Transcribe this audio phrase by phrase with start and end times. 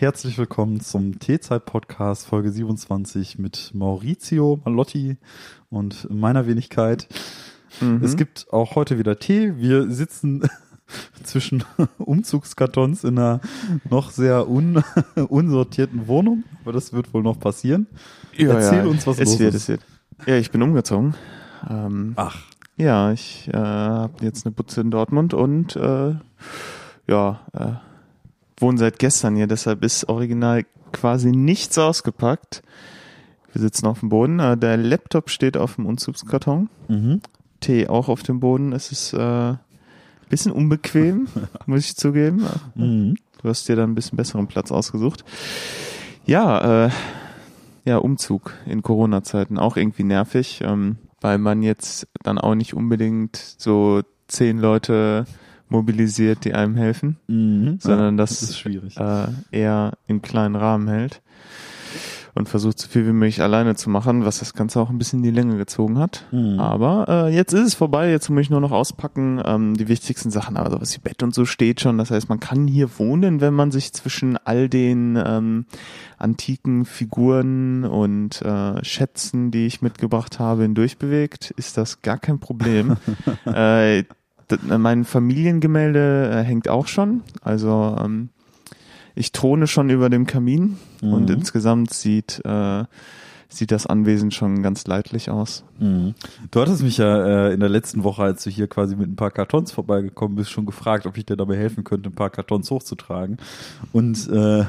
[0.00, 5.18] und herzlich willkommen zum T-Zeit-Podcast Folge 27 mit Maurizio Malotti
[5.68, 7.06] und meiner Wenigkeit.
[7.82, 8.02] Mhm.
[8.02, 9.58] Es gibt auch heute wieder Tee.
[9.58, 10.48] Wir sitzen
[11.22, 11.64] zwischen
[11.98, 13.40] Umzugskartons in einer
[13.90, 14.82] noch sehr un
[15.28, 17.86] unsortierten Wohnung, aber das wird wohl noch passieren.
[18.34, 19.62] Ja, Erzähl ja, uns, was es los wird, ist.
[19.62, 19.80] Es wird.
[20.24, 21.14] Ja, ich bin umgezogen.
[21.68, 22.38] Ähm, Ach.
[22.78, 26.14] Ja, ich äh, habe jetzt eine Butze in Dortmund und äh,
[27.06, 27.89] ja, äh,
[28.60, 32.62] wohne seit gestern hier, deshalb ist original quasi nichts ausgepackt.
[33.52, 34.38] Wir sitzen auf dem Boden.
[34.38, 36.68] Äh, der Laptop steht auf dem Umzugskarton.
[36.88, 37.20] Mhm.
[37.60, 38.72] Tee auch auf dem Boden.
[38.72, 39.54] Es ist äh,
[40.30, 41.28] bisschen unbequem,
[41.66, 42.46] muss ich zugeben.
[42.74, 43.16] Mhm.
[43.42, 45.24] Du hast dir da ein bisschen besseren Platz ausgesucht.
[46.24, 46.90] Ja, äh,
[47.84, 53.36] ja, Umzug in Corona-Zeiten auch irgendwie nervig, ähm, weil man jetzt dann auch nicht unbedingt
[53.36, 55.24] so zehn Leute
[55.70, 57.78] mobilisiert, die einem helfen, mhm.
[57.80, 61.22] sondern ja, das, äh, eher in kleinen Rahmen hält
[62.34, 65.20] und versucht so viel wie möglich alleine zu machen, was das Ganze auch ein bisschen
[65.20, 66.24] in die Länge gezogen hat.
[66.30, 66.58] Mhm.
[66.58, 69.42] Aber äh, jetzt ist es vorbei, jetzt muss ich nur noch auspacken.
[69.44, 71.98] Ähm, die wichtigsten Sachen, aber sowas wie Bett und so steht schon.
[71.98, 75.66] Das heißt, man kann hier wohnen, wenn man sich zwischen all den ähm,
[76.18, 82.96] antiken Figuren und äh, Schätzen, die ich mitgebracht habe, hindurchbewegt, ist das gar kein Problem.
[83.46, 84.04] äh,
[84.62, 87.22] mein Familiengemälde äh, hängt auch schon.
[87.42, 88.30] Also ähm,
[89.14, 91.12] ich throne schon über dem Kamin mhm.
[91.12, 92.84] und insgesamt sieht äh,
[93.52, 95.64] sieht das Anwesen schon ganz leidlich aus.
[95.78, 96.14] Mhm.
[96.50, 99.16] Du hattest mich ja äh, in der letzten Woche, als du hier quasi mit ein
[99.16, 102.70] paar Kartons vorbeigekommen bist, schon gefragt, ob ich dir dabei helfen könnte, ein paar Kartons
[102.70, 103.38] hochzutragen.
[103.92, 104.64] Und äh,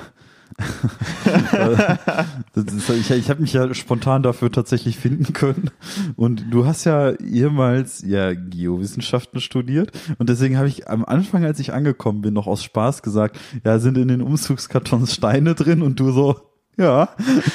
[2.56, 5.72] ich ich habe mich ja spontan dafür tatsächlich finden können.
[6.16, 9.92] Und du hast ja ehemals ja Geowissenschaften studiert.
[10.18, 13.80] Und deswegen habe ich am Anfang, als ich angekommen bin, noch aus Spaß gesagt, ja,
[13.80, 16.40] sind in den Umzugskartons Steine drin und du so,
[16.78, 17.10] ja.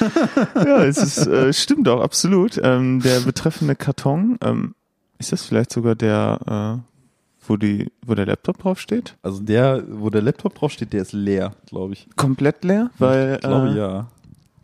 [0.54, 2.60] ja, es ist, äh, stimmt auch, absolut.
[2.62, 4.74] Ähm, der betreffende Karton, ähm,
[5.18, 6.95] ist das vielleicht sogar der, äh,
[7.48, 9.16] wo die, wo der Laptop draufsteht?
[9.22, 12.08] Also der, wo der Laptop draufsteht, der ist leer, glaube ich.
[12.16, 12.90] Komplett leer?
[12.98, 14.06] Weil, ich glaube äh, ja.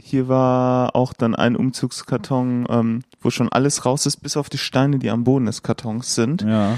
[0.04, 4.58] Hier war auch dann ein Umzugskarton, ähm, wo schon alles raus ist, bis auf die
[4.58, 6.42] Steine, die am Boden des Kartons sind.
[6.42, 6.76] Ja.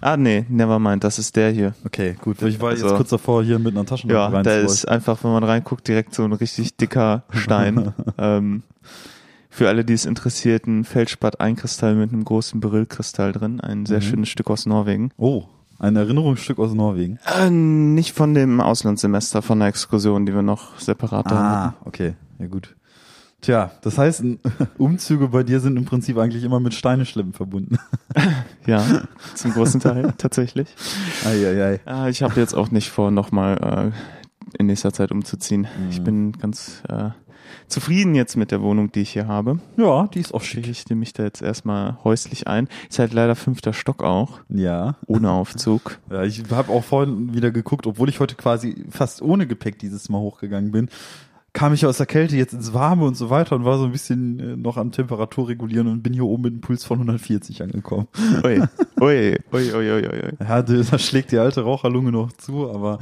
[0.00, 1.74] Ah, nee, never mind, das ist der hier.
[1.84, 2.42] Okay, gut.
[2.42, 5.30] Ich war also, jetzt kurz davor, hier mit einer Taschenlampe Ja, da ist einfach, wenn
[5.30, 7.94] man reinguckt, direkt so ein richtig dicker Stein.
[8.18, 8.62] ähm,
[9.52, 13.60] für alle, die es interessiert, ein Feldspat-Einkristall mit einem großen Berylkristall drin.
[13.60, 14.02] Ein sehr mhm.
[14.02, 15.10] schönes Stück aus Norwegen.
[15.18, 15.44] Oh,
[15.78, 17.18] ein Erinnerungsstück aus Norwegen?
[17.26, 21.44] Äh, nicht von dem Auslandssemester, von der Exkursion, die wir noch separat ah, haben.
[21.44, 22.14] Ah, okay.
[22.38, 22.74] Ja, gut.
[23.42, 24.24] Tja, das heißt,
[24.78, 27.76] Umzüge bei dir sind im Prinzip eigentlich immer mit Steineschleppen verbunden.
[28.66, 29.02] ja,
[29.34, 30.74] zum großen Teil tatsächlich.
[31.26, 31.80] Eieiei.
[31.86, 35.62] Äh, ich habe jetzt auch nicht vor, nochmal äh, in nächster Zeit umzuziehen.
[35.62, 35.90] Mhm.
[35.90, 37.10] Ich bin ganz äh,
[37.68, 39.58] zufrieden jetzt mit der Wohnung, die ich hier habe.
[39.76, 40.68] Ja, die ist auch schick.
[40.68, 42.68] Ich nehme mich da jetzt erstmal häuslich ein.
[42.88, 44.40] Ist halt leider fünfter Stock auch.
[44.48, 44.96] Ja.
[45.06, 45.98] Ohne Aufzug.
[46.10, 50.10] Ja, ich habe auch vorhin wieder geguckt, obwohl ich heute quasi fast ohne Gepäck dieses
[50.10, 50.90] Mal hochgegangen bin
[51.52, 53.92] kam ich aus der Kälte jetzt ins Warme und so weiter und war so ein
[53.92, 57.62] bisschen äh, noch am Temperatur regulieren und bin hier oben mit einem Puls von 140
[57.62, 58.08] angekommen.
[58.44, 58.62] Ui,
[59.00, 60.32] ui, ui, ui, ui, ui.
[60.40, 62.98] Ja, da schlägt die alte Raucherlunge noch zu, aber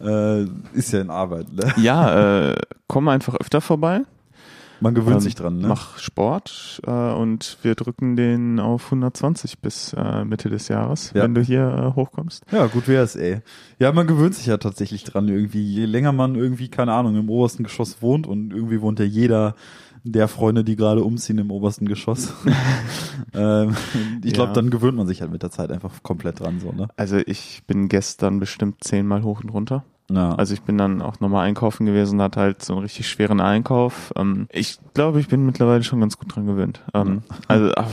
[0.00, 0.44] äh,
[0.74, 1.52] ist ja in Arbeit.
[1.52, 1.72] Ne?
[1.78, 2.56] Ja, äh,
[2.88, 4.02] komm einfach öfter vorbei.
[4.80, 5.68] Man gewöhnt ähm, sich dran, ne?
[5.68, 11.22] Mach Sport äh, und wir drücken den auf 120 bis äh, Mitte des Jahres, ja.
[11.22, 12.44] wenn du hier äh, hochkommst.
[12.50, 13.40] Ja, gut wär's, ey.
[13.78, 15.62] Ja, man gewöhnt sich ja tatsächlich dran irgendwie.
[15.62, 19.54] Je länger man irgendwie, keine Ahnung, im obersten Geschoss wohnt und irgendwie wohnt ja jeder
[20.04, 22.34] der Freunde, die gerade umziehen im obersten Geschoss.
[23.34, 23.74] ähm,
[24.22, 24.54] ich glaube, ja.
[24.54, 26.88] dann gewöhnt man sich halt mit der Zeit einfach komplett dran, so, ne?
[26.96, 29.84] Also ich bin gestern bestimmt zehnmal hoch und runter.
[30.14, 30.34] Ja.
[30.34, 34.12] Also ich bin dann auch nochmal einkaufen gewesen, hat halt so einen richtig schweren Einkauf.
[34.16, 36.80] Ähm, ich glaube, ich bin mittlerweile schon ganz gut dran gewöhnt.
[36.94, 37.88] Ähm, also, ach,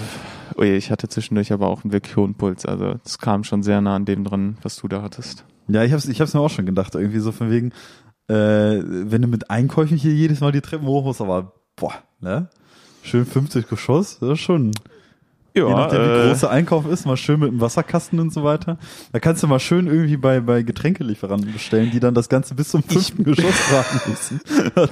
[0.56, 2.65] oh je, ich hatte zwischendurch aber auch einen wirklich hohen Puls.
[2.65, 5.45] Also es kam schon sehr nah an dem dran, was du da hattest.
[5.68, 7.71] Ja, ich hab's, ich hab's mir auch schon gedacht, irgendwie so von wegen,
[8.27, 12.50] äh, wenn du mit Einkäufen hier jedes Mal die Treppen hoch musst, aber boah, ne?
[13.03, 14.71] Schön 50 Geschoss, das ist schon
[15.53, 18.31] ja, Je nachdem, wie äh, groß der Einkauf ist, mal schön mit dem Wasserkasten und
[18.31, 18.77] so weiter.
[19.12, 22.69] Da kannst du mal schön irgendwie bei, bei Getränkelieferanten bestellen, die dann das Ganze bis
[22.69, 24.42] zum fünften Geschoss tragen müssen.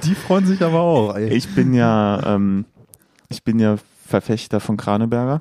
[0.04, 1.16] die freuen sich aber auch.
[1.16, 1.32] Ey.
[1.32, 2.66] Ich bin ja, ähm,
[3.30, 3.76] ich bin ja
[4.06, 5.40] Verfechter von Kraneberger.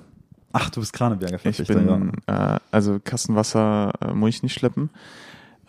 [0.53, 2.55] Ach, du bist Kraneberger Verfechter, ich bin, ja.
[2.55, 4.89] Äh, also Kastenwasser äh, muss ich nicht schleppen.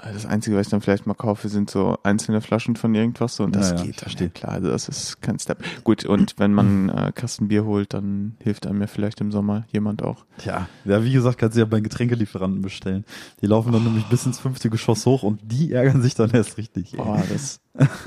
[0.03, 3.45] Das Einzige, was ich dann vielleicht mal kaufe, sind so einzelne Flaschen von irgendwas so
[3.45, 4.27] und das Naja, geht dann verstehe.
[4.29, 4.53] ja, klar.
[4.53, 5.63] Also das ist kein Step.
[5.85, 9.65] Gut, und wenn man äh, Kasten Bier holt, dann hilft einem ja vielleicht im Sommer
[9.73, 10.25] jemand auch.
[10.39, 13.05] Tja, ja, wie gesagt, kannst du ja bei Getränkelieferanten bestellen.
[13.41, 16.57] Die laufen dann nämlich bis ins fünfte Geschoss hoch und die ärgern sich dann erst
[16.59, 16.93] richtig.
[16.93, 17.61] Boah, das,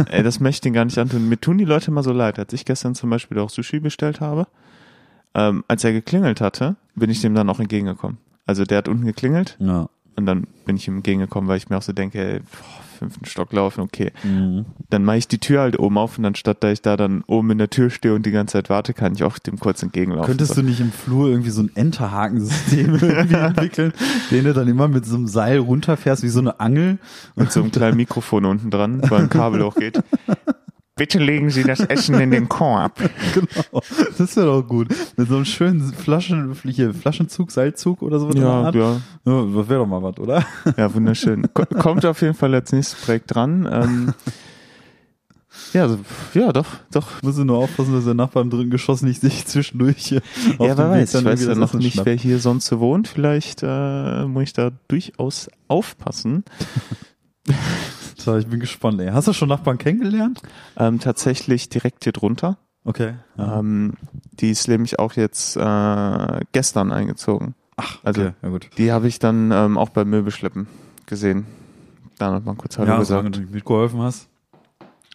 [0.10, 1.30] ey, das möchte ich den gar nicht antun.
[1.30, 2.40] Mir tun die Leute mal so leid.
[2.40, 4.48] Als ich gestern zum Beispiel auch Sushi bestellt habe,
[5.36, 8.18] ähm, als er geklingelt hatte, bin ich dem dann auch entgegengekommen.
[8.46, 9.90] Also der hat unten geklingelt Ja.
[10.16, 13.26] Und dann bin ich ihm entgegengekommen, weil ich mir auch so denke, ey, boah, fünften
[13.26, 14.12] Stock laufen, okay.
[14.24, 14.66] Mhm.
[14.90, 17.52] Dann mache ich die Tür halt oben auf und anstatt da ich da dann oben
[17.52, 20.28] in der Tür stehe und die ganze Zeit warte, kann ich auch dem kurz entgegenlaufen.
[20.28, 22.96] Könntest du nicht im Flur irgendwie so ein Enterhakensystem
[23.34, 23.94] entwickeln,
[24.32, 26.98] den du dann immer mit so einem Seil runterfährst, wie so eine Angel?
[27.36, 30.02] mit so einem kleinen Mikrofon unten dran, weil ein Kabel hochgeht.
[30.96, 33.00] Bitte legen Sie das Essen in den Korb.
[33.34, 33.82] Genau.
[34.18, 34.90] Das wäre doch gut.
[35.18, 38.30] Mit so einem schönen Flaschen, hier, Flaschenzug, Seilzug oder so.
[38.32, 39.02] Ja, ja, ja.
[39.26, 40.46] Das wäre doch mal was, oder?
[40.78, 41.48] ja, wunderschön.
[41.54, 43.68] Ko- Kommt auf jeden Fall als nächstes Projekt dran.
[43.72, 44.14] Ähm,
[45.74, 45.98] ja, also,
[46.36, 47.22] ja, doch, doch.
[47.24, 50.22] Muss nur aufpassen, dass der Nachbar im dritten Geschoss nicht sich zwischendurch hier
[50.60, 52.06] auf ja, wer weiß, dann ich weiß ja noch nicht, schnappt.
[52.06, 53.08] wer hier sonst so wohnt.
[53.08, 56.44] Vielleicht äh, muss ich da durchaus aufpassen.
[58.24, 59.10] So, ich bin gespannt, ey.
[59.12, 60.42] Hast du schon Nachbarn kennengelernt?
[60.78, 62.58] Ähm, tatsächlich direkt hier drunter.
[62.86, 63.16] Okay.
[63.38, 63.60] Ja.
[63.60, 63.96] Ähm,
[64.32, 67.54] die ist nämlich auch jetzt äh, gestern eingezogen.
[67.76, 68.34] Ach, also- okay.
[68.42, 68.70] ja gut.
[68.78, 70.68] Die habe ich dann ähm, auch beim Möbelschleppen
[71.06, 71.46] gesehen.
[72.18, 73.36] Da hat man kurz Hallo ja, gesagt.
[73.36, 74.30] du mitgeholfen hast.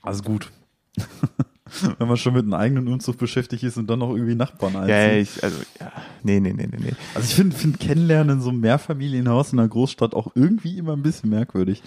[0.03, 0.53] Also gut.
[1.99, 4.89] Wenn man schon mit einem eigenen Umzug beschäftigt ist und dann noch irgendwie Nachbarn einzieht.
[4.91, 5.93] Ja, ich, also, ja.
[6.23, 6.93] Nee, nee, nee, nee, nee.
[7.15, 10.95] Also ich finde find Kennenlernen in so einem Mehrfamilienhaus in einer Großstadt auch irgendwie immer
[10.95, 11.83] ein bisschen merkwürdig.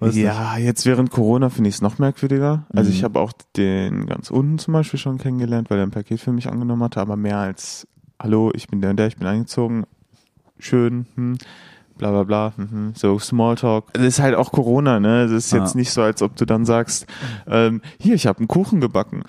[0.00, 2.66] Weißt ja, jetzt während Corona finde ich es noch merkwürdiger.
[2.72, 2.96] Also Mhm.
[2.96, 6.32] ich habe auch den ganz unten zum Beispiel schon kennengelernt, weil er ein Paket für
[6.32, 7.86] mich angenommen hatte, aber mehr als
[8.20, 9.84] Hallo, ich bin der und der, ich bin eingezogen.
[10.58, 11.36] Schön, hm,
[11.98, 13.84] bla bla bla, mhm, so Smalltalk.
[13.94, 15.22] Es ist halt auch Corona, ne?
[15.22, 15.78] Es ist jetzt Ja.
[15.78, 17.06] nicht so, als ob du dann sagst,
[17.46, 19.22] ähm, hier, ich habe einen Kuchen gebacken.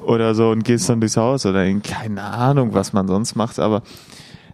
[0.00, 3.58] Oder so und gehst dann durchs Haus oder in keine Ahnung, was man sonst macht,
[3.58, 3.82] aber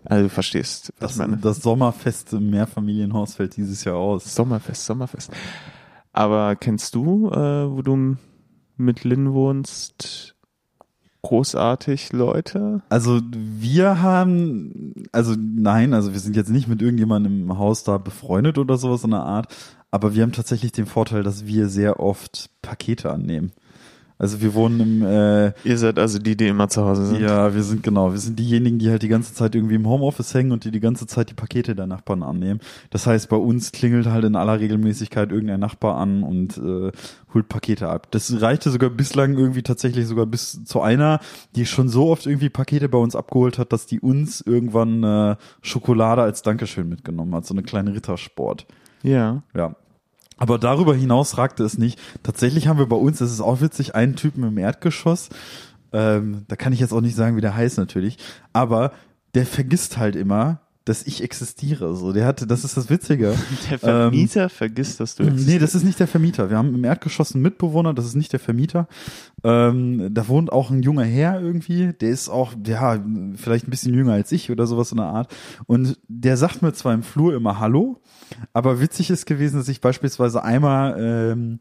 [0.05, 1.37] also du verstehst, was Das, ich meine.
[1.39, 4.33] das Sommerfest im Mehrfamilienhaus fällt dieses Jahr aus.
[4.35, 5.33] Sommerfest, Sommerfest.
[6.13, 8.17] Aber kennst du, äh, wo du
[8.77, 10.37] mit Lynn wohnst,
[11.23, 12.83] großartig Leute?
[12.89, 17.99] Also wir haben, also nein, also wir sind jetzt nicht mit irgendjemandem im Haus da
[17.99, 19.55] befreundet oder sowas in der Art,
[19.91, 23.53] aber wir haben tatsächlich den Vorteil, dass wir sehr oft Pakete annehmen.
[24.21, 27.23] Also wir wohnen im, äh, Ihr seid also die, die immer zu Hause sind.
[27.23, 30.35] ja, wir sind genau, wir sind diejenigen, die halt die ganze Zeit irgendwie im Homeoffice
[30.35, 32.61] hängen und die die ganze Zeit die Pakete der Nachbarn annehmen.
[32.91, 36.93] Das heißt, bei uns klingelt halt in aller Regelmäßigkeit irgendein Nachbar an und äh,
[37.33, 38.09] holt Pakete ab.
[38.11, 41.21] Das reichte sogar bislang irgendwie tatsächlich sogar bis zu einer,
[41.57, 45.37] die schon so oft irgendwie Pakete bei uns abgeholt hat, dass die uns irgendwann äh,
[45.63, 48.67] Schokolade als Dankeschön mitgenommen hat, so eine kleine Rittersport.
[49.03, 49.43] Ja.
[49.55, 49.75] Ja.
[50.41, 52.01] Aber darüber hinaus ragte es nicht.
[52.23, 55.29] Tatsächlich haben wir bei uns, das ist auch witzig, einen Typen im Erdgeschoss.
[55.93, 58.17] Ähm, da kann ich jetzt auch nicht sagen, wie der heißt natürlich.
[58.55, 58.93] Aber
[59.35, 60.61] der vergisst halt immer,
[60.91, 61.95] dass ich existiere.
[61.95, 63.37] So, der hatte, das ist das Witzige.
[63.71, 66.51] Der Vermieter vergisst, dass du Nee, das ist nicht der Vermieter.
[66.51, 68.89] Wir haben im Erdgeschoss einen Mitbewohner, das ist nicht der Vermieter.
[69.45, 72.99] Ähm, da wohnt auch ein junger Herr irgendwie, der ist auch, ja,
[73.37, 75.33] vielleicht ein bisschen jünger als ich oder sowas in der Art.
[75.67, 78.01] Und der sagt mir zwar im Flur immer Hallo,
[78.53, 81.61] aber witzig ist gewesen, dass ich beispielsweise einmal, ähm,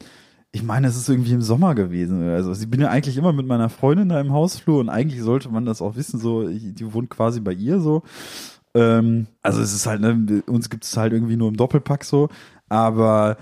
[0.51, 2.27] ich meine, es ist irgendwie im Sommer gewesen.
[2.27, 5.49] Also ich bin ja eigentlich immer mit meiner Freundin da im Hausflur und eigentlich sollte
[5.49, 8.01] man das auch wissen, so, ich, die wohnt quasi bei ihr so.
[8.75, 12.29] Ähm, also es ist halt, ne, uns gibt es halt irgendwie nur im Doppelpack so,
[12.69, 13.37] aber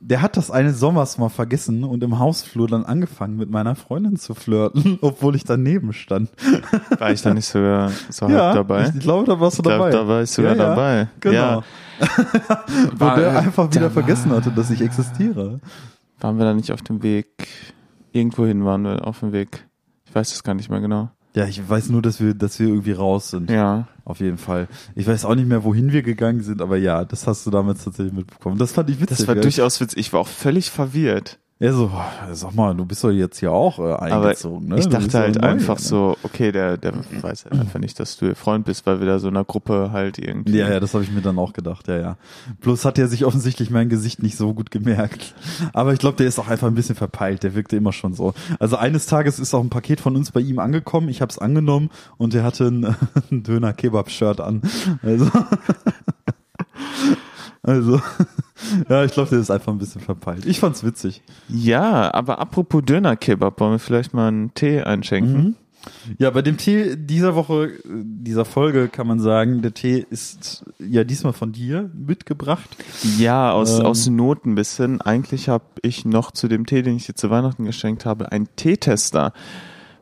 [0.00, 4.16] der hat das eines Sommers mal vergessen und im Hausflur dann angefangen mit meiner Freundin
[4.16, 6.30] zu flirten, obwohl ich daneben stand.
[6.98, 8.92] War ich da nicht sogar so halb dabei?
[8.94, 9.90] ich glaube, da warst du Ich glaub, dabei.
[9.90, 11.08] da war ich sogar Ja, ja, dabei.
[11.18, 11.34] Genau.
[11.34, 11.62] Ja.
[12.96, 15.58] Wo der einfach wieder vergessen hatte, dass ich existiere.
[16.20, 17.48] Waren wir da nicht auf dem Weg?
[18.12, 19.66] Irgendwohin waren wir auf dem Weg.
[20.06, 21.10] Ich weiß es gar nicht mehr genau.
[21.34, 23.50] Ja, ich weiß nur, dass wir, dass wir irgendwie raus sind.
[23.50, 23.88] Ja.
[24.08, 24.68] Auf jeden Fall.
[24.94, 27.84] Ich weiß auch nicht mehr, wohin wir gegangen sind, aber ja, das hast du damals
[27.84, 28.56] tatsächlich mitbekommen.
[28.58, 29.18] Das fand ich witzig.
[29.18, 29.42] Das war ja.
[29.42, 29.98] durchaus witzig.
[29.98, 31.38] Ich war auch völlig verwirrt.
[31.60, 31.90] Ja, so,
[32.34, 34.78] sag mal, du bist doch jetzt hier auch äh, Aber eingezogen, ne?
[34.78, 35.82] ich dachte halt neu, einfach ne?
[35.84, 39.08] so, okay, der, der weiß halt einfach nicht, dass du ihr Freund bist, weil wir
[39.08, 40.58] da so in einer Gruppe halt irgendwie.
[40.58, 42.16] Ja, ja, das habe ich mir dann auch gedacht, ja, ja.
[42.60, 45.34] Bloß hat er sich offensichtlich mein Gesicht nicht so gut gemerkt.
[45.72, 48.34] Aber ich glaube, der ist auch einfach ein bisschen verpeilt, der wirkte immer schon so.
[48.60, 51.38] Also eines Tages ist auch ein Paket von uns bei ihm angekommen, ich habe es
[51.38, 52.84] angenommen und er hatte ein,
[53.32, 54.62] ein Döner-Kebab-Shirt an.
[55.02, 55.28] Also,
[57.62, 58.00] also
[58.88, 60.46] ja, ich glaube, der ist einfach ein bisschen verpeilt.
[60.46, 61.22] Ich fand's witzig.
[61.48, 65.44] Ja, aber apropos Döner-Kebab, wollen wir vielleicht mal einen Tee einschenken?
[65.44, 65.54] Mhm.
[66.18, 71.04] Ja, bei dem Tee dieser Woche, dieser Folge kann man sagen, der Tee ist ja
[71.04, 72.76] diesmal von dir mitgebracht.
[73.18, 73.86] Ja, aus, Ähm.
[73.86, 75.00] aus Not ein bisschen.
[75.00, 78.48] Eigentlich habe ich noch zu dem Tee, den ich dir zu Weihnachten geschenkt habe, einen
[78.56, 79.32] Teetester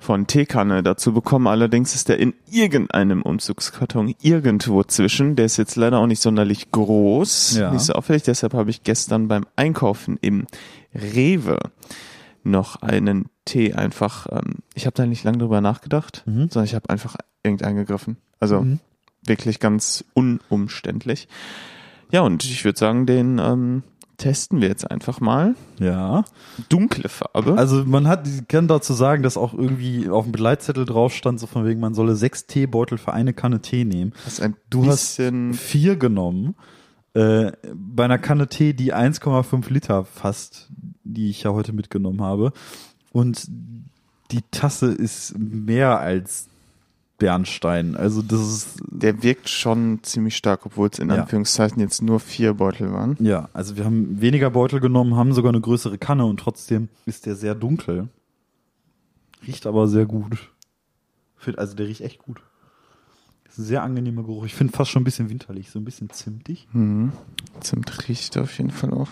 [0.06, 1.48] von Teekanne dazu bekommen.
[1.48, 5.34] Allerdings ist der in irgendeinem Umzugskarton irgendwo zwischen.
[5.34, 7.72] Der ist jetzt leider auch nicht sonderlich groß, Ja.
[7.72, 8.22] nicht so auffällig.
[8.22, 10.46] Deshalb habe ich gestern beim Einkaufen im
[10.94, 11.58] Rewe
[12.44, 14.28] noch einen Tee einfach.
[14.30, 16.48] Ähm, ich habe da nicht lange drüber nachgedacht, Mhm.
[16.50, 18.16] sondern ich habe einfach irgendeinen gegriffen.
[18.38, 18.78] Also Mhm.
[19.24, 21.26] wirklich ganz unumständlich.
[22.12, 23.82] Ja, und ich würde sagen, den ähm,
[24.16, 25.54] testen wir jetzt einfach mal.
[25.78, 26.24] Ja.
[26.68, 27.56] Dunkle Farbe.
[27.56, 31.46] Also man hat, kann dazu sagen, dass auch irgendwie auf dem Begleitzettel drauf stand, so
[31.46, 34.12] von wegen, man solle sechs Teebeutel für eine Kanne Tee nehmen.
[34.24, 35.20] das ein Du hast
[35.52, 36.54] vier genommen.
[37.14, 40.68] Äh, bei einer Kanne Tee, die 1,5 Liter fast,
[41.02, 42.52] die ich ja heute mitgenommen habe.
[43.12, 43.46] Und
[44.30, 46.48] die Tasse ist mehr als
[47.18, 47.96] Bernstein.
[47.96, 51.16] Also das ist, der wirkt schon ziemlich stark, obwohl es in Ja.
[51.22, 53.16] Anführungszeichen jetzt nur vier Beutel waren.
[53.20, 57.26] ja, also wir haben weniger Beutel genommen, haben sogar eine größere Kanne und trotzdem ist
[57.26, 58.08] der sehr dunkel.
[59.46, 60.50] Riecht aber sehr gut.
[61.56, 62.42] Also der riecht echt gut.
[63.48, 64.44] Ist ein sehr angenehmer Geruch.
[64.44, 66.66] Ich finde fast schon ein bisschen winterlich, so ein bisschen zimtig.
[66.72, 67.12] Mhm.
[67.60, 69.08] Zimt riecht auf jeden Fall auch.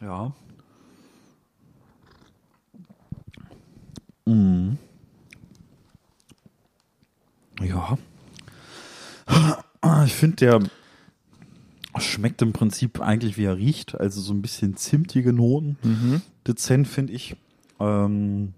[0.00, 0.32] Ja.
[4.26, 4.78] Mhm.
[7.62, 7.98] Ja.
[10.04, 10.60] Ich finde, der
[11.98, 13.98] schmeckt im Prinzip eigentlich, wie er riecht.
[14.00, 15.76] Also so ein bisschen zimtige Noten.
[15.82, 16.22] Mhm.
[16.46, 17.34] Dezent, finde ich.
[17.80, 18.54] Ähm,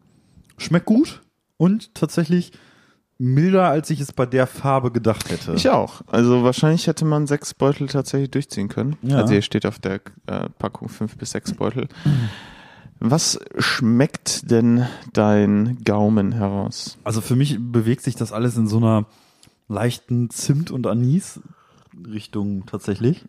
[0.58, 1.22] schmeckt gut
[1.56, 2.52] und tatsächlich
[3.18, 5.54] milder, als ich es bei der Farbe gedacht hätte.
[5.54, 6.02] Ich auch.
[6.06, 8.96] Also wahrscheinlich hätte man sechs Beutel tatsächlich durchziehen können.
[9.02, 9.18] Ja.
[9.18, 11.88] Also hier steht auf der äh, Packung fünf bis sechs Beutel.
[13.06, 16.96] Was schmeckt denn dein Gaumen heraus?
[17.04, 19.04] Also für mich bewegt sich das alles in so einer
[19.68, 23.26] leichten Zimt- und Anis-Richtung tatsächlich.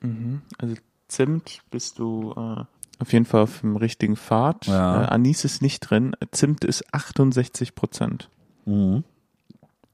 [0.57, 0.75] Also
[1.09, 2.63] Zimt bist du äh,
[2.99, 4.65] auf jeden Fall auf dem richtigen Pfad.
[4.67, 5.03] Ja.
[5.03, 6.15] Äh, Anis ist nicht drin.
[6.31, 8.29] Zimt ist 68 Prozent.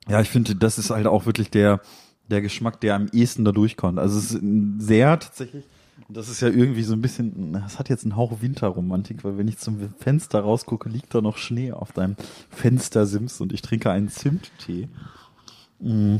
[0.07, 1.81] Ja, ich finde, das ist halt auch wirklich der,
[2.29, 3.97] der Geschmack, der am ehesten da durchkommt.
[3.97, 4.43] Also es ist
[4.77, 5.65] sehr tatsächlich,
[6.09, 9.47] das ist ja irgendwie so ein bisschen, das hat jetzt einen Hauch Winterromantik, weil wenn
[9.47, 12.15] ich zum Fenster rausgucke, liegt da noch Schnee auf deinem
[12.49, 14.89] Fenstersims und ich trinke einen Zimttee.
[15.79, 16.17] Mm.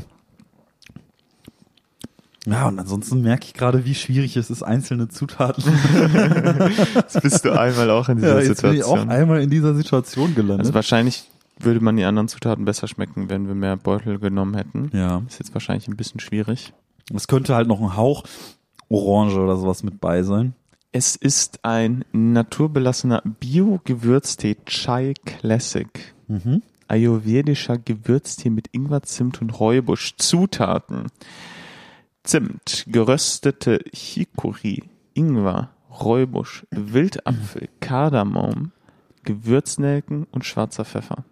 [2.46, 5.62] Ja, und ansonsten merke ich gerade, wie schwierig es ist, einzelne Zutaten.
[6.94, 10.34] Jetzt bist du einmal auch in ja, jetzt bin ich auch einmal in dieser Situation
[10.34, 10.60] gelandet.
[10.60, 14.90] Also wahrscheinlich würde man die anderen Zutaten besser schmecken, wenn wir mehr Beutel genommen hätten.
[14.92, 15.22] ja.
[15.28, 16.72] Ist jetzt wahrscheinlich ein bisschen schwierig.
[17.14, 18.24] Es könnte halt noch ein Hauch
[18.92, 20.54] Orange oder sowas mit bei sein.
[20.92, 26.14] Es ist ein naturbelassener Bio-Gewürztee Chai Classic.
[26.28, 26.62] Mhm.
[26.86, 30.16] Ayurvedischer Gewürztee mit Ingwer, Zimt und Räubusch.
[30.16, 31.06] Zutaten.
[32.24, 34.82] Zimt, geröstete Chicorée,
[35.14, 38.72] Ingwer, Räubusch, Wildapfel, Kardamom,
[39.24, 41.24] Gewürznelken und schwarzer Pfeffer.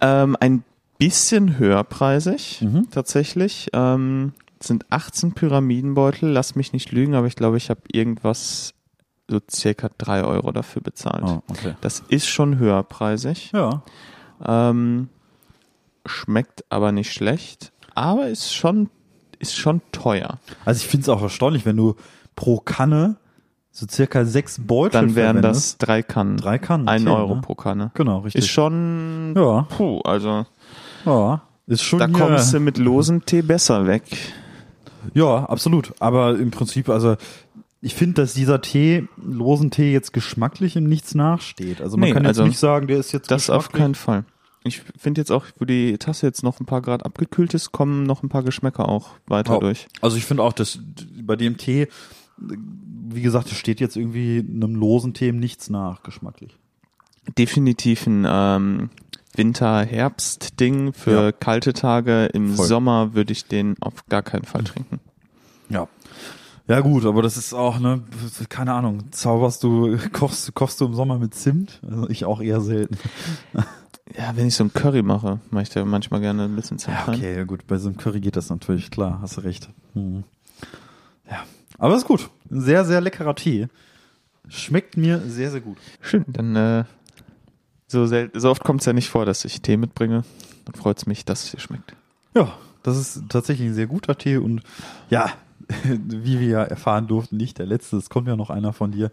[0.00, 0.62] ähm, ein
[0.98, 2.88] bisschen höherpreisig, Mhm.
[2.90, 3.68] tatsächlich.
[3.72, 8.74] Ähm, es sind 18 Pyramidenbeutel, lass mich nicht lügen, aber ich glaube, ich habe irgendwas
[9.28, 11.24] so circa drei Euro dafür bezahlt.
[11.26, 11.74] Oh, okay.
[11.80, 13.50] Das ist schon höherpreisig.
[13.52, 13.82] Ja.
[14.46, 15.08] Ähm,
[16.08, 18.90] schmeckt aber nicht schlecht, aber ist schon,
[19.38, 20.38] ist schon teuer.
[20.64, 21.94] Also ich finde es auch erstaunlich, wenn du
[22.36, 23.16] pro Kanne
[23.70, 26.36] so circa sechs Beutel Dann wären das drei Kannen.
[26.36, 26.88] drei Kannen.
[26.88, 27.40] Ein Euro ne?
[27.42, 27.92] pro Kanne.
[27.94, 28.44] Genau, richtig.
[28.44, 30.46] Ist schon, ja, puh, also
[31.04, 31.42] ja.
[31.66, 34.02] Ist schon da hier- kommst du mit losem Tee besser weg.
[35.14, 35.92] Ja, absolut.
[36.00, 37.16] Aber im Prinzip, also
[37.80, 41.80] ich finde, dass dieser Tee, losen Tee, jetzt geschmacklich im Nichts nachsteht.
[41.80, 44.24] Also man nee, kann jetzt also nicht sagen, der ist jetzt Das auf keinen Fall.
[44.68, 48.04] Ich finde jetzt auch, wo die Tasse jetzt noch ein paar Grad abgekühlt ist, kommen
[48.04, 49.60] noch ein paar Geschmäcker auch weiter oh.
[49.60, 49.88] durch.
[50.00, 50.78] Also ich finde auch, dass
[51.22, 51.88] bei dem Tee,
[52.38, 56.56] wie gesagt, es steht jetzt irgendwie einem losen Tee Nichts nach, geschmacklich.
[57.36, 58.90] Definitiv ein ähm,
[59.34, 61.32] Winter-Herbst-Ding für ja.
[61.32, 62.26] kalte Tage.
[62.26, 62.66] Im Voll.
[62.66, 65.00] Sommer würde ich den auf gar keinen Fall trinken.
[65.68, 65.88] Ja.
[66.68, 68.02] Ja gut, aber das ist auch, ne,
[68.50, 71.80] keine Ahnung, zauberst du, kochst, kochst du im Sommer mit Zimt?
[71.88, 72.98] Also ich auch eher selten.
[74.16, 76.96] Ja, wenn ich so ein Curry mache, mache ich da manchmal gerne ein bisschen Zimt
[76.96, 79.68] ja, Okay, ja, gut, bei so einem Curry geht das natürlich, klar, hast du recht.
[79.94, 80.24] Hm.
[81.30, 81.44] Ja,
[81.78, 82.30] aber ist gut.
[82.50, 83.68] Ein sehr, sehr leckerer Tee.
[84.48, 85.76] Schmeckt mir sehr, sehr gut.
[86.00, 86.84] Schön, dann äh,
[87.86, 90.24] so, so oft kommt es ja nicht vor, dass ich Tee mitbringe.
[90.64, 91.94] Dann freut es mich, dass es dir schmeckt.
[92.34, 94.62] Ja, das ist tatsächlich ein sehr guter Tee und
[95.10, 95.32] ja,
[95.84, 99.10] wie wir ja erfahren durften, nicht der letzte, es kommt ja noch einer von dir.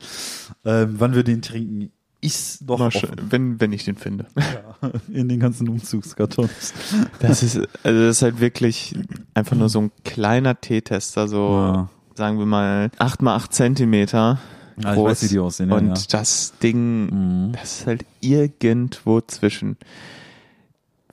[0.64, 1.92] Ähm, wann wir den trinken,
[2.26, 3.10] ist doch offen.
[3.30, 4.26] wenn wenn ich den finde.
[4.36, 6.74] Ja, in den ganzen Umzugskartons.
[7.20, 8.96] Das ist also das ist halt wirklich
[9.34, 11.90] einfach nur so ein kleiner Teetester, so ja.
[12.16, 14.40] sagen wir mal acht mal acht Zentimeter.
[14.78, 14.98] Ja, groß.
[14.98, 15.72] ich weiß, wie die aussehen.
[15.72, 16.04] Und ja.
[16.10, 17.06] das Ding,
[17.48, 17.52] mhm.
[17.54, 19.78] das ist halt irgendwo zwischen.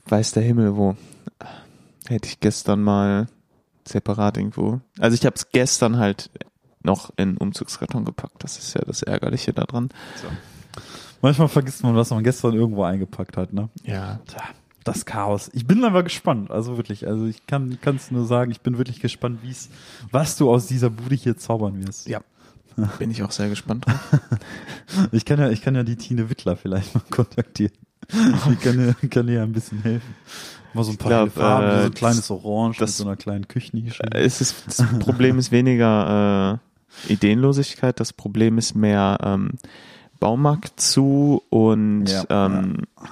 [0.06, 0.96] Weiß der Himmel wo.
[2.08, 3.28] Hätte ich gestern mal
[3.86, 4.80] separat irgendwo.
[4.98, 6.30] Also ich habe es gestern halt
[6.82, 8.42] noch in Umzugskarton gepackt.
[8.42, 9.90] Das ist ja das Ärgerliche daran.
[10.20, 10.28] So.
[11.20, 13.68] Manchmal vergisst man, was man gestern irgendwo eingepackt hat, ne?
[13.84, 14.20] Ja.
[14.84, 15.48] Das Chaos.
[15.52, 17.06] Ich bin aber gespannt, also wirklich.
[17.06, 19.70] Also ich kann es nur sagen, ich bin wirklich gespannt, wie's,
[20.10, 22.08] was du aus dieser Bude hier zaubern wirst.
[22.08, 22.20] Ja.
[22.98, 24.20] Bin ich auch sehr gespannt drauf.
[25.12, 27.74] ich kann ja, ich kann ja die Tine Wittler vielleicht mal kontaktieren.
[28.12, 30.14] Die kann ja, kann ja ein bisschen helfen.
[30.74, 33.16] Mal so ein paar glaub, Farben, äh, so ein kleines Orange das, mit so einer
[33.16, 34.02] kleinen Küchennische.
[34.10, 36.60] Es ist, das Problem ist weniger
[37.08, 39.50] äh, Ideenlosigkeit, das Problem ist mehr ähm,
[40.22, 43.08] Baumarkt zu und ja, ähm, ja.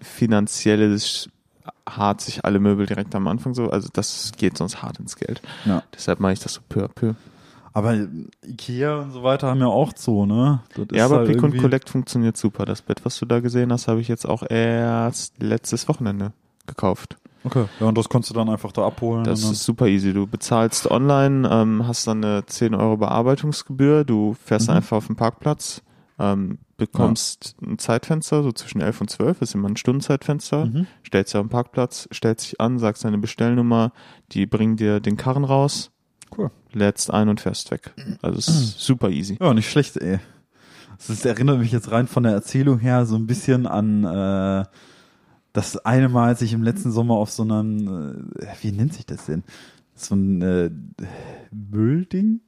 [0.00, 1.28] finanzielles
[1.86, 5.42] hart sich alle Möbel direkt am Anfang so, also das geht sonst hart ins Geld.
[5.66, 5.82] Ja.
[5.94, 7.12] Deshalb mache ich das so peu à peu.
[7.74, 7.94] Aber
[8.42, 10.60] Ikea und so weiter haben ja auch so, ne?
[10.92, 12.64] ja, aber halt Pick und Collect funktioniert super.
[12.64, 16.32] Das Bett, was du da gesehen hast, habe ich jetzt auch erst letztes Wochenende
[16.66, 17.18] gekauft.
[17.44, 19.24] Okay, ja, und das konntest du dann einfach da abholen.
[19.24, 20.14] Das ist super easy.
[20.14, 24.76] Du bezahlst online, ähm, hast dann eine 10 Euro Bearbeitungsgebühr, du fährst mhm.
[24.76, 25.82] einfach auf den Parkplatz,
[26.18, 27.68] ähm, bekommst ja.
[27.68, 30.86] ein Zeitfenster, so zwischen 11 und 12, ist immer ein Stundenzeitfenster, mhm.
[31.06, 33.92] stellst dich den Parkplatz, stellst dich an, sagst deine Bestellnummer,
[34.32, 35.90] die bringen dir den Karren raus,
[36.36, 36.50] cool.
[36.72, 37.94] lädst ein und fährst weg.
[38.22, 39.36] Also es ist super easy.
[39.40, 40.18] Ja, nicht schlecht, ey.
[41.06, 44.64] Das erinnert mich jetzt rein von der Erzählung her so ein bisschen an äh,
[45.52, 49.06] das eine Mal, als ich im letzten Sommer auf so einem, äh, wie nennt sich
[49.06, 49.42] das denn?
[49.94, 50.70] So ein äh,
[51.50, 52.40] Müllding?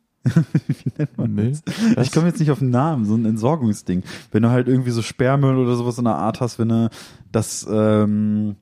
[0.66, 1.52] Wie nennt man Müll?
[1.94, 2.06] das?
[2.06, 4.02] Ich komme jetzt nicht auf den Namen, so ein Entsorgungsding.
[4.30, 6.90] Wenn du halt irgendwie so Sperrmüll oder sowas in der Art hast, wenn du
[7.32, 8.56] das ähm,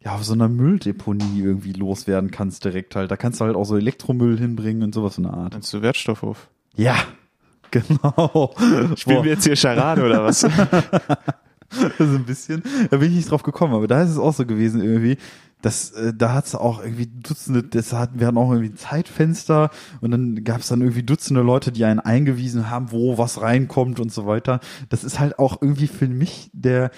[0.00, 3.10] ja auf so einer Mülldeponie irgendwie loswerden kannst direkt halt.
[3.10, 5.52] Da kannst du halt auch so Elektromüll hinbringen und sowas in der Art.
[5.52, 6.48] Meinst du Wertstoffhof?
[6.76, 6.96] Ja,
[7.70, 8.54] genau.
[8.96, 10.46] Spielen wir jetzt hier Charade oder was?
[11.98, 14.46] also ein bisschen, da bin ich nicht drauf gekommen, aber da ist es auch so
[14.46, 15.16] gewesen irgendwie,
[15.62, 19.70] dass äh, da hat's auch irgendwie Dutzende, das hatten wir hatten auch irgendwie ein Zeitfenster
[20.00, 24.12] und dann gab's dann irgendwie Dutzende Leute, die einen eingewiesen haben, wo was reinkommt und
[24.12, 24.60] so weiter.
[24.88, 26.90] Das ist halt auch irgendwie für mich der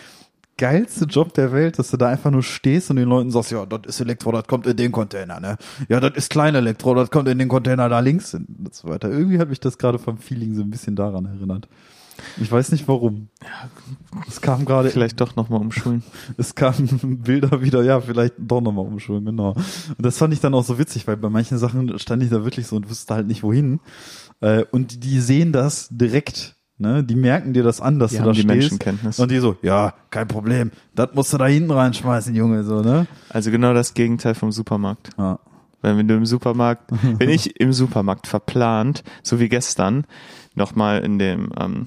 [0.57, 3.67] geilste Job der Welt, dass du da einfach nur stehst und den Leuten sagst, ja,
[3.67, 5.57] das ist Elektro, das kommt in den Container, ne?
[5.89, 9.11] Ja, das ist klein Elektro, das kommt in den Container da links und so weiter.
[9.11, 11.69] Irgendwie hat mich das gerade vom Feeling so ein bisschen daran erinnert.
[12.41, 13.29] Ich weiß nicht warum.
[13.43, 13.69] Ja,
[14.29, 14.91] es kam gerade.
[14.91, 16.03] Vielleicht doch nochmal umschulen.
[16.37, 19.53] Es kamen Bilder wieder, ja, vielleicht doch nochmal umschulen, genau.
[19.53, 22.45] Und das fand ich dann auch so witzig, weil bei manchen Sachen stand ich da
[22.45, 23.81] wirklich so und wusste halt nicht wohin.
[24.41, 27.05] Äh, und die sehen das direkt, ne?
[27.05, 28.49] Die merken dir das an, dass die du da die stehst.
[28.49, 29.19] Menschenkenntnis.
[29.19, 30.71] Und die so, ja, kein Problem.
[30.95, 33.07] Das musst du da hinten reinschmeißen, Junge, so, ne?
[33.31, 35.11] Also genau das Gegenteil vom Supermarkt.
[35.19, 35.39] Ja.
[35.85, 40.07] Weil wenn du im Supermarkt, wenn ich im Supermarkt verplant, so wie gestern,
[40.55, 41.87] nochmal in dem ähm,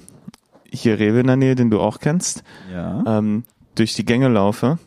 [0.70, 3.02] hier Rewe in der Nähe, den du auch kennst, ja.
[3.06, 4.78] ähm, durch die Gänge laufe,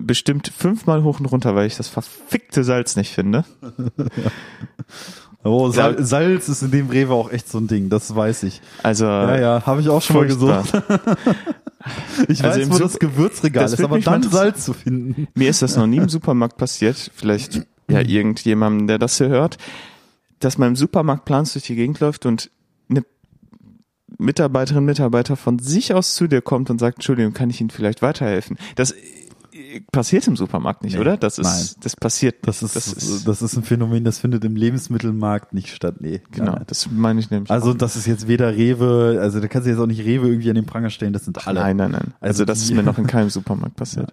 [0.00, 3.44] bestimmt fünfmal hoch und runter, weil ich das verfickte Salz nicht finde.
[5.44, 8.60] Oh, Sal Salz ist in dem Rewe auch echt so ein Ding, das weiß ich.
[8.82, 10.46] Also ja, ja, habe ich auch schon furchtbar.
[10.46, 10.82] mal gesucht.
[12.28, 15.26] ich also weiß, wo das Gewürzregal das ist, aber dann Salz zu finden.
[15.34, 17.10] Mir ist das noch nie im Supermarkt passiert.
[17.12, 19.58] Vielleicht ja irgendjemandem, der das hier hört,
[20.38, 22.50] dass man im Supermarkt plans durch die Gegend läuft und
[24.22, 28.02] Mitarbeiterin, Mitarbeiter von sich aus zu dir kommt und sagt, Entschuldigung, kann ich Ihnen vielleicht
[28.02, 28.56] weiterhelfen?
[28.76, 28.94] Das
[29.90, 31.16] passiert im Supermarkt nicht, Nee, oder?
[31.16, 31.82] Das ist, nein.
[31.82, 32.36] das passiert.
[32.42, 32.84] Das ist, das
[33.24, 35.96] das ist ist, ein Phänomen, das findet im Lebensmittelmarkt nicht statt.
[36.00, 36.52] Nee, genau.
[36.52, 36.64] Nein.
[36.66, 37.50] Das meine ich nämlich.
[37.50, 40.48] Also das ist jetzt weder Rewe, also da kannst du jetzt auch nicht Rewe irgendwie
[40.50, 41.60] an den Pranger stellen, das sind alle.
[41.60, 42.14] nein, nein, nein.
[42.20, 44.12] Also, Also das ist mir noch in keinem Supermarkt passiert.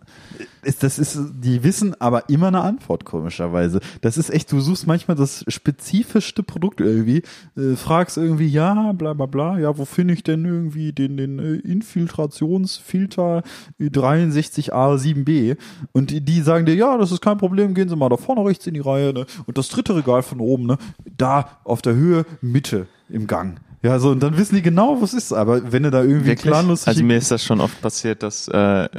[0.62, 3.80] Ist, das ist, die wissen aber immer eine Antwort, komischerweise.
[4.02, 7.24] Das ist echt, du suchst manchmal das spezifischste Produkt irgendwie,
[7.56, 11.40] äh, fragst irgendwie, ja, bla bla bla, ja, wo finde ich denn irgendwie den, den
[11.40, 13.44] äh, Infiltrationsfilter
[13.80, 15.58] 63A7B?
[15.92, 18.46] Und die, die sagen dir, ja, das ist kein Problem, gehen Sie mal da vorne
[18.46, 19.26] rechts in die Reihe, ne?
[19.46, 20.78] Und das dritte Regal von oben, ne?
[21.18, 23.60] Da auf der Höhe, Mitte im Gang.
[23.82, 25.32] Ja, so, und dann wissen die genau, was ist.
[25.32, 26.52] Aber wenn du da irgendwie Wirklich?
[26.52, 28.90] planlos Also mir ist das schon oft passiert, dass äh,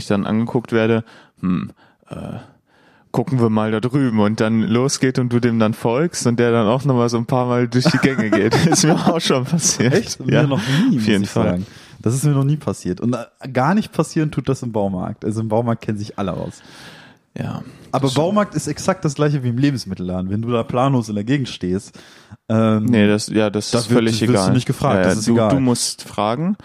[0.00, 1.04] ich dann angeguckt werde,
[1.40, 1.70] hm,
[2.08, 2.14] äh,
[3.12, 6.52] gucken wir mal da drüben und dann losgeht und du dem dann folgst und der
[6.52, 8.54] dann auch nochmal so ein paar Mal durch die Gänge geht.
[8.66, 9.94] ist mir auch schon passiert.
[9.94, 10.20] Echt?
[10.20, 11.44] Ja, Mir noch nie, auf jeden Fall.
[11.50, 11.66] sagen.
[12.02, 13.00] Das ist mir noch nie passiert.
[13.00, 15.24] Und äh, gar nicht passieren tut das im Baumarkt.
[15.24, 16.62] Also im Baumarkt kennen sich alle aus.
[17.36, 17.62] Ja.
[17.92, 20.30] Aber Baumarkt ist exakt das gleiche wie im Lebensmittelladen.
[20.30, 21.98] Wenn du da planlos in der Gegend stehst,
[22.48, 24.52] ähm, Nee, das, ja, das, Das ist wird- völlig wirst du egal.
[24.52, 25.50] nicht gefragt, Ja, das ja, ist du, egal.
[25.50, 26.56] du musst fragen.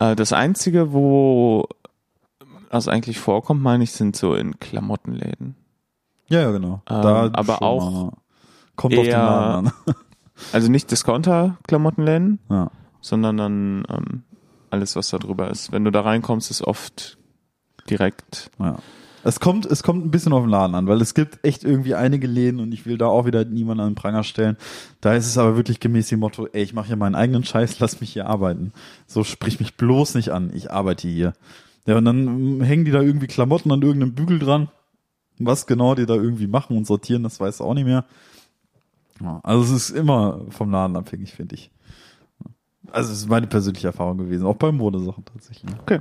[0.00, 1.68] Äh, das Einzige, wo
[2.70, 5.54] das eigentlich vorkommt, meine ich, sind so in Klamottenläden.
[6.28, 6.82] ja, ja, genau.
[6.88, 8.12] Ähm, da aber auch
[8.76, 9.72] kommt auf den eher- Laden an.
[10.52, 12.70] Also nicht Discounter-Klamottenläden, Ja.
[13.00, 14.22] sondern dann ähm,
[14.70, 15.72] alles, was da drüber ist.
[15.72, 17.18] Wenn du da reinkommst, ist oft
[17.90, 18.50] direkt.
[18.58, 18.78] Ja.
[19.24, 21.96] Es kommt, es kommt ein bisschen auf den Laden an, weil es gibt echt irgendwie
[21.96, 24.56] einige Läden und ich will da auch wieder niemanden an den Pranger stellen.
[25.00, 27.80] Da ist es aber wirklich gemäß dem Motto, ey, ich mache hier meinen eigenen Scheiß,
[27.80, 28.72] lass mich hier arbeiten.
[29.08, 31.32] So sprich mich bloß nicht an, ich arbeite hier.
[31.88, 34.68] Ja, und dann mm, hängen die da irgendwie Klamotten an irgendeinem Bügel dran.
[35.38, 38.04] Was genau die da irgendwie machen und sortieren, das weiß auch nicht mehr.
[39.42, 41.70] Also es ist immer vom Laden abhängig, finde ich.
[42.90, 45.72] Also es ist meine persönliche Erfahrung gewesen, auch bei Modesachen tatsächlich.
[45.80, 46.00] Okay.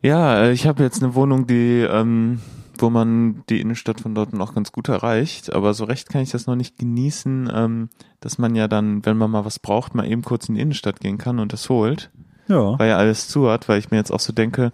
[0.00, 2.40] Ja, äh, ich habe jetzt eine Wohnung, die, ähm,
[2.78, 6.30] wo man die Innenstadt von dort noch ganz gut erreicht, aber so recht kann ich
[6.30, 7.88] das noch nicht genießen, ähm,
[8.20, 11.00] dass man ja dann, wenn man mal was braucht, mal eben kurz in die Innenstadt
[11.00, 12.10] gehen kann und das holt,
[12.48, 12.78] Ja.
[12.78, 14.72] weil ja alles zu hat, weil ich mir jetzt auch so denke,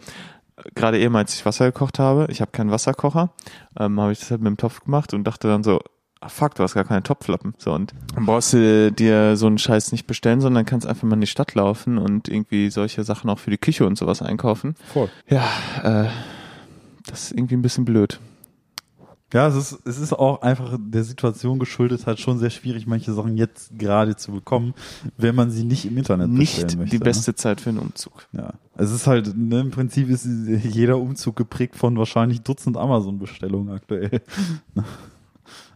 [0.74, 3.30] gerade eben, als ich Wasser gekocht habe, ich habe keinen Wasserkocher,
[3.78, 5.80] ähm, habe ich das halt mit dem Topf gemacht und dachte dann so,
[6.20, 7.54] ah fuck, du hast gar keine Topflappen.
[7.58, 11.14] So, und dann brauchst du dir so einen Scheiß nicht bestellen, sondern kannst einfach mal
[11.14, 14.74] in die Stadt laufen und irgendwie solche Sachen auch für die Küche und sowas einkaufen.
[14.92, 15.08] Voll.
[15.28, 15.44] Ja,
[15.82, 16.08] äh,
[17.06, 18.20] das ist irgendwie ein bisschen blöd.
[19.32, 23.12] Ja, es ist, es ist auch einfach der Situation geschuldet, halt schon sehr schwierig, manche
[23.12, 24.74] Sachen jetzt gerade zu bekommen,
[25.16, 26.96] wenn man sie nicht im Internet bestellen Nicht möchte.
[26.96, 28.26] die beste Zeit für einen Umzug.
[28.32, 28.42] Ne?
[28.42, 33.72] Ja, es ist halt, ne, im Prinzip ist jeder Umzug geprägt von wahrscheinlich Dutzend Amazon-Bestellungen
[33.74, 34.20] aktuell.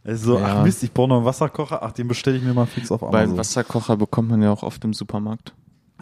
[0.06, 0.58] Also, Ja.
[0.58, 3.02] ach Mist, ich brauche noch einen Wasserkocher, ach, den bestelle ich mir mal fix auf
[3.02, 3.38] Amazon.
[3.38, 5.54] Wasserkocher bekommt man ja auch oft im Supermarkt.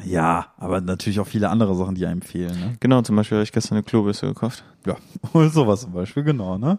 [0.05, 2.77] Ja, aber natürlich auch viele andere Sachen, die einem fehlen, ne?
[2.81, 4.65] Genau, zum Beispiel habe ich gestern eine Klobürste gekauft.
[4.87, 4.97] Ja,
[5.51, 6.79] sowas zum Beispiel, genau, ne?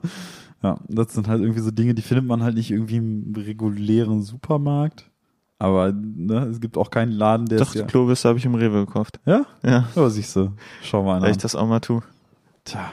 [0.63, 4.21] Ja, das sind halt irgendwie so Dinge, die findet man halt nicht irgendwie im regulären
[4.21, 5.09] Supermarkt.
[5.59, 7.85] Aber ne, es gibt auch keinen Laden, der Doch, die ja.
[7.85, 9.19] Klobürste habe ich im Rewe gekauft.
[9.25, 9.45] Ja?
[9.63, 10.51] Ja, Ja, siehst du.
[10.81, 11.31] Schau mal weil an.
[11.31, 12.01] ich das auch mal tue.
[12.65, 12.91] Tja,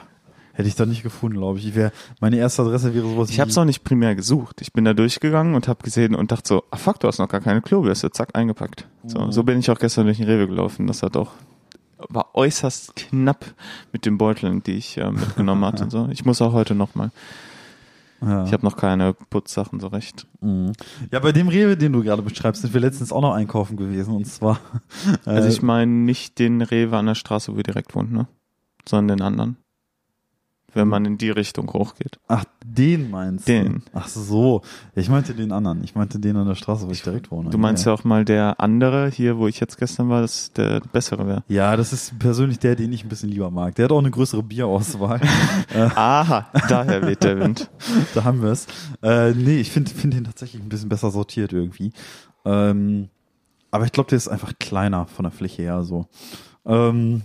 [0.53, 1.67] hätte ich da nicht gefunden, glaube ich.
[1.67, 4.61] ich wär, meine erste Adresse wäre sowas Ich habe es auch nicht primär gesucht.
[4.61, 7.29] Ich bin da durchgegangen und habe gesehen und dachte so, ah fuck, du hast noch
[7.29, 8.11] gar keine Klobürste.
[8.11, 8.87] Zack, eingepackt.
[9.05, 9.31] So, Mhm.
[9.31, 10.87] so bin ich auch gestern durch den Rewe gelaufen.
[10.87, 11.31] Das hat auch
[12.09, 13.45] war äußerst knapp
[13.93, 15.83] mit den Beuteln, die ich äh, mitgenommen hatte.
[15.83, 16.07] Und so.
[16.11, 17.11] Ich muss auch heute noch mal.
[18.21, 18.45] Ja.
[18.45, 20.27] Ich habe noch keine Putzsachen so recht.
[20.41, 20.73] Mhm.
[21.11, 24.15] ja, bei dem Rewe, den du gerade beschreibst, sind wir letztens auch noch einkaufen gewesen.
[24.15, 24.59] Und zwar.
[25.25, 28.27] Also äh, ich meine nicht den Rewe an der Straße, wo ihr direkt wohnt, ne?
[28.87, 29.57] Sondern den anderen.
[30.73, 32.19] Wenn man in die Richtung hochgeht.
[32.27, 33.73] Ach, den meinst Den.
[33.73, 33.81] du?
[33.93, 34.61] Ach so.
[34.95, 35.83] Ich meinte den anderen.
[35.83, 37.49] Ich meinte den an der Straße, wo ich direkt wohne.
[37.49, 40.79] Du meinst ja auch mal der andere hier, wo ich jetzt gestern war, dass der
[40.79, 41.43] bessere wäre.
[41.47, 43.75] Ja, das ist persönlich der, den ich ein bisschen lieber mag.
[43.75, 45.19] Der hat auch eine größere Bierauswahl.
[45.95, 47.69] Aha, daher weht der Wind.
[48.13, 48.67] da haben wir es.
[49.01, 51.91] Äh, nee, ich finde find den tatsächlich ein bisschen besser sortiert irgendwie.
[52.45, 53.09] Ähm,
[53.71, 56.07] aber ich glaube, der ist einfach kleiner von der Fläche her so.
[56.65, 57.23] Ähm,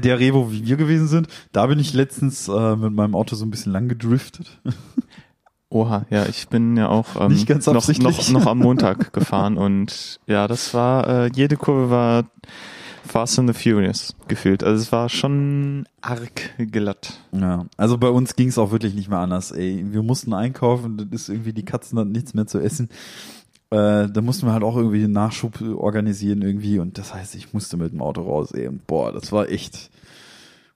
[0.00, 3.44] der Revo, wie wir gewesen sind, da bin ich letztens äh, mit meinem Auto so
[3.44, 4.60] ein bisschen lang gedriftet.
[5.68, 9.56] Oha, ja, ich bin ja auch ähm, Nicht ganz noch, noch, noch am Montag gefahren
[9.56, 12.24] und ja, das war, äh, jede Kurve war
[13.04, 14.62] Fast and the Furious gefühlt.
[14.62, 17.20] Also es war schon arg glatt.
[17.32, 19.50] Ja, also bei uns ging es auch wirklich nicht mehr anders.
[19.50, 22.88] Ey, wir mussten einkaufen, das ist irgendwie die Katzen hatten nichts mehr zu essen.
[23.72, 27.52] Äh, da mussten wir halt auch irgendwie den Nachschub organisieren irgendwie und das heißt, ich
[27.54, 28.52] musste mit dem Auto raus.
[28.52, 29.90] Und boah, das war echt.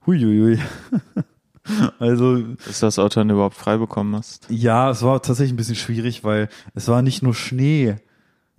[0.07, 0.59] Huiuiui.
[1.99, 4.47] also Dass du das Auto dann überhaupt frei bekommen hast.
[4.49, 7.97] ja, es war tatsächlich ein bisschen schwierig, weil es war nicht nur Schnee,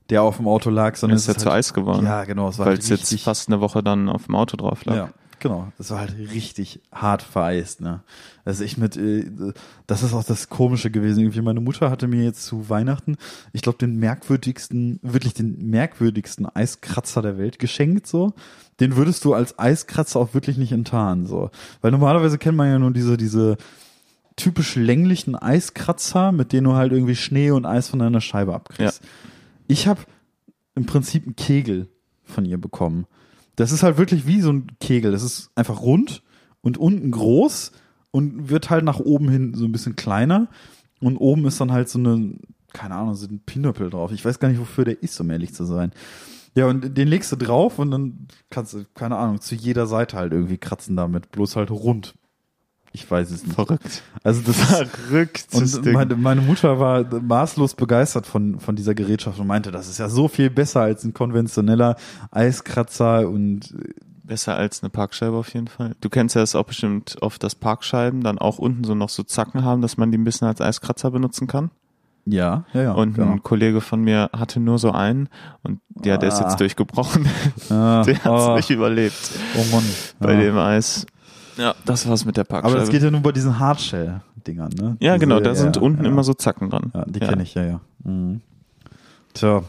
[0.09, 2.05] der auf dem Auto lag, sondern Dann ist ja ist zu halt, Eis geworden.
[2.05, 4.35] Ja, genau, es war weil halt es jetzt richtig- fast eine Woche dann auf dem
[4.35, 4.95] Auto drauf lag.
[4.95, 5.09] Ja.
[5.39, 8.01] Genau, das war halt richtig hart vereist, ne?
[8.43, 9.25] Also ich mit, äh,
[9.85, 11.19] das ist auch das Komische gewesen.
[11.19, 13.17] Irgendwie meine Mutter hatte mir jetzt zu Weihnachten,
[13.53, 18.33] ich glaube, den merkwürdigsten, wirklich den merkwürdigsten Eiskratzer der Welt geschenkt, so.
[18.79, 21.51] Den würdest du als Eiskratzer auch wirklich nicht enttarnen, so.
[21.81, 23.57] Weil normalerweise kennt man ja nur diese, diese
[24.37, 29.01] typisch länglichen Eiskratzer, mit denen du halt irgendwie Schnee und Eis von deiner Scheibe abkriegst.
[29.03, 29.09] Ja.
[29.67, 30.01] Ich habe
[30.75, 31.89] im Prinzip einen Kegel
[32.23, 33.05] von ihr bekommen.
[33.57, 35.11] Das ist halt wirklich wie so ein Kegel.
[35.11, 36.23] Das ist einfach rund
[36.61, 37.73] und unten groß
[38.11, 40.47] und wird halt nach oben hin so ein bisschen kleiner.
[41.01, 42.35] Und oben ist dann halt so eine,
[42.71, 44.11] keine Ahnung, so ein Pinöppel drauf.
[44.11, 45.91] Ich weiß gar nicht, wofür der ist, um ehrlich zu sein.
[46.55, 50.17] Ja, und den legst du drauf und dann kannst du, keine Ahnung, zu jeder Seite
[50.17, 51.31] halt irgendwie kratzen damit.
[51.31, 52.15] Bloß halt rund.
[52.97, 53.53] Ich weiß es nicht.
[53.53, 54.01] Verrückt.
[54.23, 55.45] Also das Verrückt.
[55.53, 59.99] und meine, meine Mutter war maßlos begeistert von, von dieser Gerätschaft und meinte, das ist
[59.99, 61.95] ja so viel besser als ein konventioneller
[62.31, 63.73] Eiskratzer und
[64.23, 65.95] Besser als eine Parkscheibe auf jeden Fall.
[66.01, 69.23] Du kennst ja das auch bestimmt oft, dass Parkscheiben dann auch unten so noch so
[69.23, 71.71] Zacken haben, dass man die ein bisschen als Eiskratzer benutzen kann.
[72.25, 72.91] ja, ja, ja.
[72.91, 73.31] und genau.
[73.31, 75.29] ein Kollege von mir hatte nur so einen
[75.63, 76.49] und der, der ist Ah.
[76.49, 77.25] jetzt durchgebrochen.
[77.69, 79.85] Ah, der hat's oh, nicht überlebt oh Mann.
[80.19, 80.39] bei ja.
[80.41, 81.05] dem Eis.
[81.57, 82.73] Ja, das war's mit der Parkscheibe.
[82.73, 84.97] Aber das geht ja nur bei diesen Hardshell-Dingern, ne?
[84.99, 86.09] ja, Diese- genau, da sind ja, unten ja.
[86.09, 86.91] immer so Zacken dran.
[86.93, 87.81] Ja, die kenne ich, ja, ja.
[88.03, 88.41] Mhm.
[89.33, 89.63] Tja.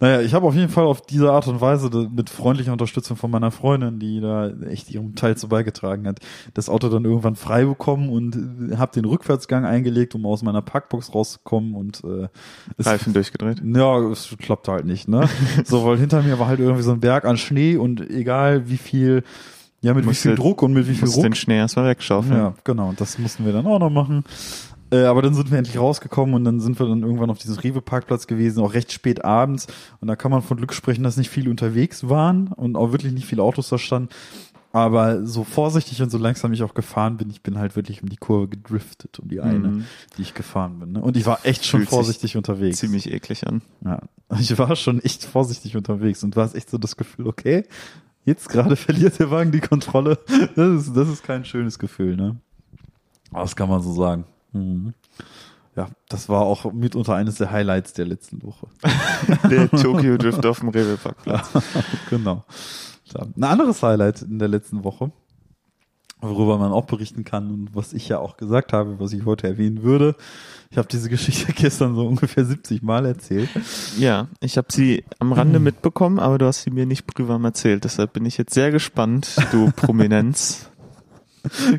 [0.00, 3.30] Naja, ich habe auf jeden Fall auf diese Art und Weise mit freundlicher Unterstützung von
[3.30, 6.18] meiner Freundin, die da echt ihren Teil zu beigetragen hat,
[6.54, 11.14] das Auto dann irgendwann frei bekommen und habe den Rückwärtsgang eingelegt, um aus meiner Parkbox
[11.14, 12.26] rauszukommen und äh,
[12.78, 13.62] es, Reifen durchgedreht.
[13.64, 15.28] ja, es klappt halt nicht, ne?
[15.64, 18.78] so, weil hinter mir war halt irgendwie so ein Berg an Schnee und egal wie
[18.78, 19.22] viel,
[19.82, 22.36] ja, mit wie viel du- Druck und mit wie viel Ruck den Schnee erstmal wegschaufeln.
[22.36, 22.88] ja, genau.
[22.88, 24.24] Und das mussten wir dann auch noch machen.
[24.90, 27.56] Äh, aber dann sind wir endlich rausgekommen und dann sind wir dann irgendwann auf diesem
[27.58, 29.66] Rewe-Parkplatz gewesen, auch recht spät abends.
[30.00, 33.12] Und da kann man von Glück sprechen, dass nicht viele unterwegs waren und auch wirklich
[33.12, 34.10] nicht viele Autos da standen.
[34.74, 38.08] Aber so vorsichtig und so langsam ich auch gefahren bin, ich bin halt wirklich um
[38.08, 39.84] die Kurve gedriftet, um die eine, Mhm.
[40.16, 40.92] die ich gefahren bin.
[40.92, 41.00] Ne?
[41.02, 42.78] Und ich war echt schon Fühlt sich vorsichtig unterwegs.
[42.78, 43.60] Ziemlich eklig an.
[43.84, 44.00] Ja,
[44.40, 47.64] ich war schon echt vorsichtig unterwegs und war es echt so das Gefühl, okay,
[48.24, 50.18] jetzt gerade verliert der Wagen die Kontrolle.
[50.54, 52.36] Das ist, das ist kein schönes Gefühl, ne?
[53.32, 54.24] Das kann man so sagen.
[54.52, 54.94] Mhm.
[55.74, 58.66] Ja, das war auch mitunter eines der Highlights der letzten Woche.
[59.50, 61.50] Der Tokyo Drift auf dem Rewe-Parkplatz.
[62.10, 62.44] genau.
[63.14, 65.12] Ein anderes Highlight in der letzten Woche,
[66.22, 69.46] worüber man auch berichten kann und was ich ja auch gesagt habe, was ich heute
[69.48, 70.14] erwähnen würde.
[70.70, 73.48] Ich habe diese Geschichte gestern so ungefähr 70 Mal erzählt.
[73.98, 75.64] Ja, ich habe sie am Rande Mhm.
[75.64, 77.84] mitbekommen, aber du hast sie mir nicht privat erzählt.
[77.84, 80.70] Deshalb bin ich jetzt sehr gespannt, du Prominenz.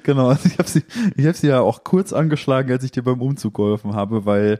[0.03, 0.83] Genau, also ich habe sie,
[1.15, 4.59] ich habe sie ja auch kurz angeschlagen, als ich dir beim Umzug geholfen habe, weil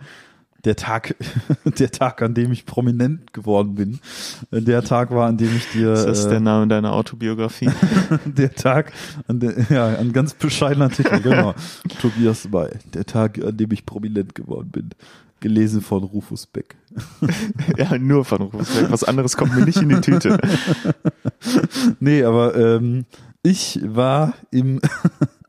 [0.66, 1.16] der Tag,
[1.66, 4.00] der Tag, an dem ich prominent geworden bin,
[4.52, 7.70] äh, der Tag war, an dem ich dir, Ist das äh, der Name deiner Autobiografie?
[8.26, 8.94] der Tag,
[9.28, 11.54] an der, ja, ein ganz bescheidener Titel, genau.
[12.02, 14.90] Tobias May, der Tag, an dem ich prominent geworden bin.
[15.40, 16.76] Gelesen von Rufus Beck.
[17.78, 20.40] ja, nur von Rufus Was anderes kommt mir nicht in die Tüte.
[22.00, 23.04] Nee, aber ähm,
[23.42, 24.80] ich war im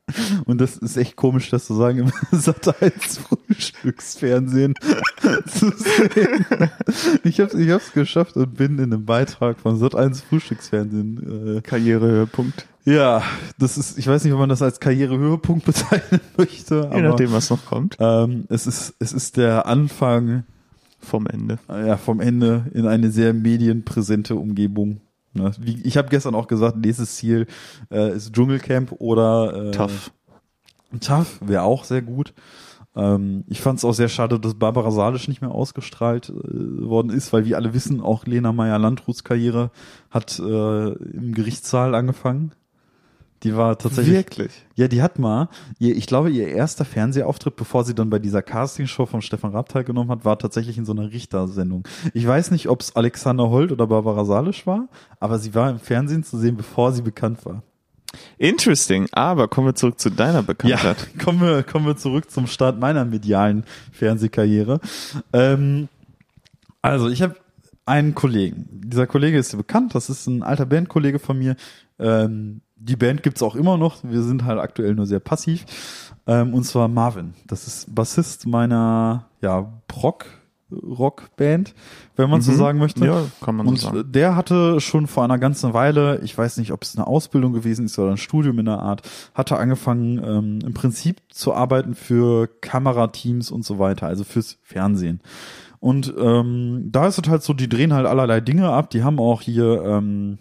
[0.45, 1.99] und das ist echt komisch, das zu sagen,
[2.33, 4.75] im Sat1 Frühstücksfernsehen
[5.47, 6.45] zu sehen.
[7.25, 11.57] Ich hab's, ich hab's geschafft und bin in einem Beitrag von Sat1 Frühstücksfernsehen.
[11.57, 12.67] Äh, Karrierehöhepunkt.
[12.85, 13.23] ja,
[13.59, 17.33] das ist, ich weiß nicht, ob man das als Karrierehöhepunkt bezeichnen möchte, Je aber nachdem,
[17.33, 17.97] was noch kommt.
[17.99, 20.45] ähm, es ist, es ist der Anfang
[21.01, 21.59] Vom Ende.
[21.69, 25.01] ja, vom Ende in eine sehr medienpräsente Umgebung.
[25.35, 25.51] Ne?
[25.59, 27.47] Wie, ich habe gestern auch gesagt, nächstes Ziel
[27.91, 30.13] äh, ist Dschungelcamp oder äh, Tough.
[31.01, 32.33] Tough wäre auch sehr gut.
[32.97, 37.11] Ähm, ich fand es auch sehr schade, dass Barbara Salisch nicht mehr ausgestrahlt äh, worden
[37.11, 39.71] ist, weil wir alle wissen, auch Lena Meyer-Landruths Karriere
[40.11, 42.53] hat äh, im Gerichtssaal angefangen.
[43.45, 44.53] Die war tatsächlich Wirklich.
[44.75, 48.41] ja, die hat mal, ihr, ich glaube, ihr erster Fernsehauftritt, bevor sie dann bei dieser
[48.43, 51.87] Castingshow von Stefan Raab teilgenommen hat, war tatsächlich in so einer Richtersendung.
[52.15, 54.89] Ich weiß nicht, ob es Alexander Holt oder Barbara Salisch war,
[55.21, 57.63] aber sie war im Fernsehen zu sehen, bevor sie bekannt war.
[58.39, 59.09] Interesting.
[59.13, 61.09] Aber kommen wir zurück zu deiner Bekanntheit.
[61.23, 64.81] kommen wir, kommen wir zurück zum Start meiner medialen Fernsehkarriere.
[65.35, 65.89] Ähm,
[66.81, 67.37] also, ich habe
[67.85, 68.69] einen Kollegen.
[68.71, 71.57] Dieser Kollege ist bekannt, das ist ein alter Bandkollege von mir.
[71.99, 73.99] Ähm, die Band gibt's auch immer noch.
[74.03, 75.65] Wir sind halt aktuell nur sehr passiv.
[76.27, 77.35] Ähm, und zwar Marvin.
[77.47, 80.27] Das ist Bassist meiner ja, Brock
[80.73, 81.75] Rockband,
[82.17, 82.57] wenn man so Mhm.
[82.57, 83.05] sagen möchte.
[83.07, 84.13] Ja, kann man so Und sagen.
[84.13, 87.85] der hatte schon vor einer ganzen Weile, ich weiß nicht, ob es eine Ausbildung gewesen
[87.85, 89.03] ist oder ein Studium in der Art,
[89.35, 95.21] hatte angefangen, ähm, im Prinzip zu arbeiten für Kamerateams und so weiter, also fürs Fernsehen.
[95.81, 98.91] Und ähm, da ist es halt so, die drehen halt allerlei Dinge ab.
[98.91, 100.39] Die haben auch hier ähm,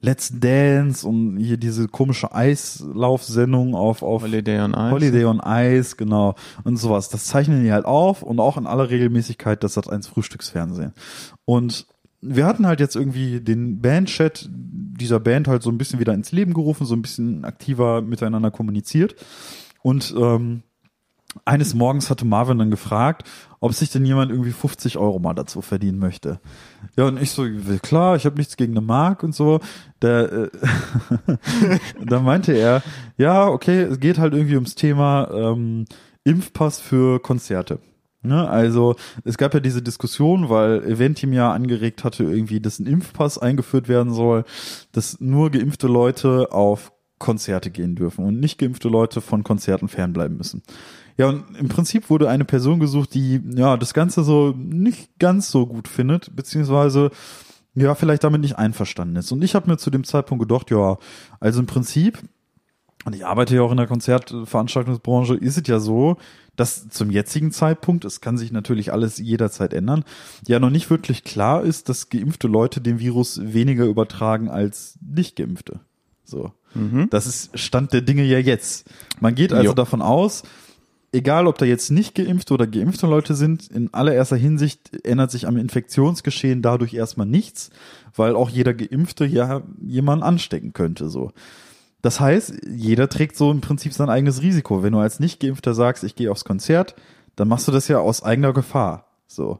[0.00, 4.90] Let's Dance und hier diese komische Eislaufsendung auf, auf Holiday on Ice.
[4.90, 6.34] Holiday on Ice, genau.
[6.64, 7.08] Und sowas.
[7.08, 10.92] Das zeichnen die halt auf und auch in aller Regelmäßigkeit das hat eins Frühstücksfernsehen.
[11.44, 11.86] Und
[12.20, 16.32] wir hatten halt jetzt irgendwie den Bandchat dieser Band halt so ein bisschen wieder ins
[16.32, 19.14] Leben gerufen, so ein bisschen aktiver miteinander kommuniziert.
[19.82, 20.62] Und ähm,
[21.44, 23.28] eines Morgens hatte Marvin dann gefragt,
[23.60, 26.40] ob sich denn jemand irgendwie 50 Euro mal dazu verdienen möchte.
[26.96, 27.46] Ja, und ich so,
[27.82, 29.60] klar, ich habe nichts gegen eine Mark und so.
[30.02, 30.48] Der, äh,
[32.06, 32.82] da meinte er,
[33.16, 35.86] ja, okay, es geht halt irgendwie ums Thema ähm,
[36.24, 37.78] Impfpass für Konzerte.
[38.26, 42.86] Ne, also es gab ja diese Diskussion, weil Eventim ja angeregt hatte, irgendwie, dass ein
[42.86, 44.44] Impfpass eingeführt werden soll,
[44.90, 50.36] dass nur geimpfte Leute auf Konzerte gehen dürfen und nicht geimpfte Leute von Konzerten fernbleiben
[50.36, 50.62] müssen.
[51.16, 55.50] Ja, und im Prinzip wurde eine Person gesucht, die ja das Ganze so nicht ganz
[55.50, 57.10] so gut findet, beziehungsweise
[57.74, 59.32] ja vielleicht damit nicht einverstanden ist.
[59.32, 60.98] Und ich habe mir zu dem Zeitpunkt gedacht, ja,
[61.40, 62.18] also im Prinzip,
[63.04, 66.16] und ich arbeite ja auch in der Konzertveranstaltungsbranche, ist es ja so,
[66.56, 70.04] dass zum jetzigen Zeitpunkt, es kann sich natürlich alles jederzeit ändern,
[70.46, 75.36] ja noch nicht wirklich klar ist, dass geimpfte Leute den Virus weniger übertragen als nicht
[75.36, 75.80] geimpfte.
[76.24, 76.52] So.
[76.74, 77.08] Mhm.
[77.10, 78.90] Das ist Stand der Dinge ja jetzt.
[79.20, 79.74] Man geht also jo.
[79.74, 80.42] davon aus,
[81.16, 85.46] egal ob da jetzt nicht geimpfte oder geimpfte Leute sind, in allererster Hinsicht ändert sich
[85.46, 87.70] am Infektionsgeschehen dadurch erstmal nichts,
[88.14, 91.32] weil auch jeder Geimpfte ja jemanden anstecken könnte, so.
[92.02, 94.82] Das heißt, jeder trägt so im Prinzip sein eigenes Risiko.
[94.82, 96.94] Wenn du als Nicht-Geimpfter sagst, ich gehe aufs Konzert,
[97.34, 99.58] dann machst du das ja aus eigener Gefahr, so.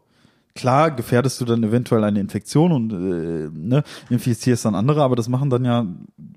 [0.55, 5.29] Klar gefährdest du dann eventuell eine Infektion und äh, ne, infizierst dann andere, aber das
[5.29, 5.87] machen dann ja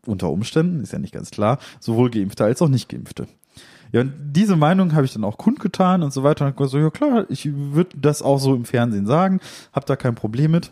[0.06, 3.28] unter Umständen, ist ja nicht ganz klar, sowohl Geimpfte als auch Nicht-Geimpfte.
[3.92, 6.54] Ja, und diese Meinung habe ich dann auch kundgetan und so weiter.
[6.56, 9.40] Und so, ja klar, ich würde das auch so im Fernsehen sagen,
[9.74, 10.72] hab da kein Problem mit.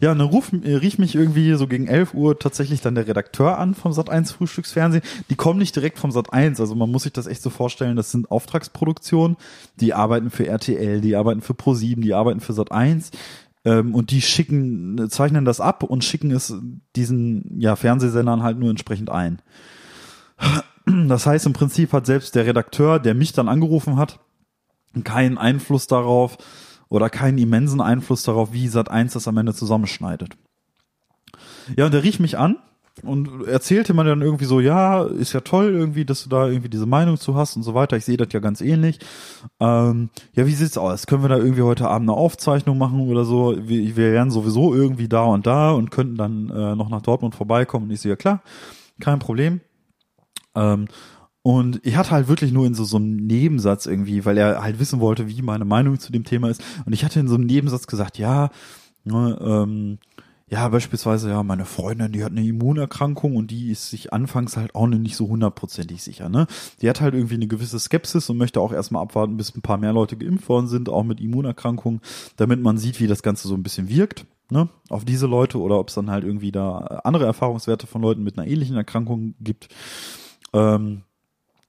[0.00, 3.06] Ja, und dann ruf, äh, rief mich irgendwie so gegen 11 Uhr tatsächlich dann der
[3.06, 5.02] Redakteur an vom Sat1 Frühstücksfernsehen.
[5.28, 8.10] Die kommen nicht direkt vom Sat1, also man muss sich das echt so vorstellen, das
[8.10, 9.36] sind Auftragsproduktionen,
[9.80, 13.10] die arbeiten für RTL, die arbeiten für Pro7, die arbeiten für Sat1
[13.64, 16.54] ähm, und die schicken, zeichnen das ab und schicken es
[16.96, 19.40] diesen ja, Fernsehsendern halt nur entsprechend ein.
[21.08, 24.20] Das heißt, im Prinzip hat selbst der Redakteur, der mich dann angerufen hat,
[25.04, 26.38] keinen Einfluss darauf
[26.88, 30.36] oder keinen immensen Einfluss darauf, wie Sat1 das am Ende zusammenschneidet.
[31.76, 32.56] Ja, und der rief mich an
[33.02, 36.68] und erzählte mir dann irgendwie so, ja, ist ja toll irgendwie, dass du da irgendwie
[36.68, 37.96] diese Meinung zu hast und so weiter.
[37.96, 38.98] Ich sehe das ja ganz ähnlich.
[39.60, 41.06] Ähm, ja, wie sieht's aus?
[41.06, 43.56] Können wir da irgendwie heute Abend eine Aufzeichnung machen oder so?
[43.56, 47.34] Wir, wir wären sowieso irgendwie da und da und könnten dann äh, noch nach Dortmund
[47.34, 47.86] vorbeikommen.
[47.86, 48.42] Und ich so, ja klar,
[49.00, 49.60] kein Problem.
[50.54, 50.86] Ähm,
[51.42, 54.78] und ich hatte halt wirklich nur in so, so einem Nebensatz irgendwie, weil er halt
[54.78, 56.62] wissen wollte, wie meine Meinung zu dem Thema ist.
[56.86, 58.50] Und ich hatte in so einem Nebensatz gesagt, ja,
[59.04, 59.98] ne, ähm,
[60.52, 64.74] ja, beispielsweise, ja, meine Freundin, die hat eine Immunerkrankung und die ist sich anfangs halt
[64.74, 66.46] auch nicht so hundertprozentig sicher, ne?
[66.82, 69.78] Die hat halt irgendwie eine gewisse Skepsis und möchte auch erstmal abwarten, bis ein paar
[69.78, 72.02] mehr Leute geimpft worden sind, auch mit Immunerkrankungen,
[72.36, 74.68] damit man sieht, wie das Ganze so ein bisschen wirkt, ne?
[74.90, 78.38] Auf diese Leute oder ob es dann halt irgendwie da andere Erfahrungswerte von Leuten mit
[78.38, 79.68] einer ähnlichen Erkrankung gibt.
[80.52, 81.02] Ähm,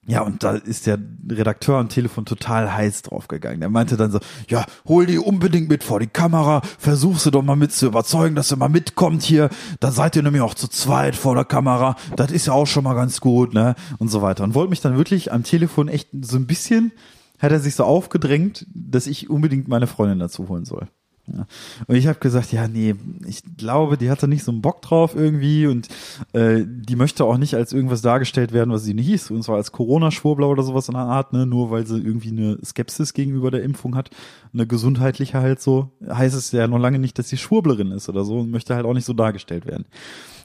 [0.06, 3.62] ja, und da ist der Redakteur am Telefon total heiß draufgegangen.
[3.62, 4.20] Der meinte dann so,
[4.50, 8.36] ja, hol die unbedingt mit vor die Kamera, versuch sie doch mal mit zu überzeugen,
[8.36, 9.50] dass sie mal mitkommt hier.
[9.80, 11.96] Da seid ihr nämlich auch zu zweit vor der Kamera.
[12.18, 13.76] Das ist ja auch schon mal ganz gut, ne?
[13.98, 14.44] Und so weiter.
[14.44, 16.92] Und wollte mich dann wirklich am Telefon echt so ein bisschen,
[17.40, 20.90] hat er sich so aufgedrängt, dass ich unbedingt meine Freundin dazu holen soll.
[21.26, 21.46] Ja.
[21.88, 25.16] Und ich habe gesagt, ja, nee, ich glaube, die hatte nicht so einen Bock drauf
[25.16, 25.88] irgendwie und
[26.34, 29.56] äh, die möchte auch nicht als irgendwas dargestellt werden, was sie nicht hieß, und zwar
[29.56, 33.52] als Corona-Schwurbler oder sowas in der Art, ne, nur weil sie irgendwie eine Skepsis gegenüber
[33.52, 34.10] der Impfung hat,
[34.54, 38.26] eine gesundheitliche halt so, heißt es ja noch lange nicht, dass sie Schwurblerin ist oder
[38.26, 39.86] so und möchte halt auch nicht so dargestellt werden.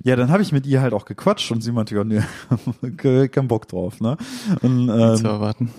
[0.05, 2.23] Ja, dann habe ich mit ihr halt auch gequatscht und sie meinte, ja, nee,
[3.29, 4.17] kein Bock drauf, ne?
[4.63, 5.71] Und, ähm, zu erwarten.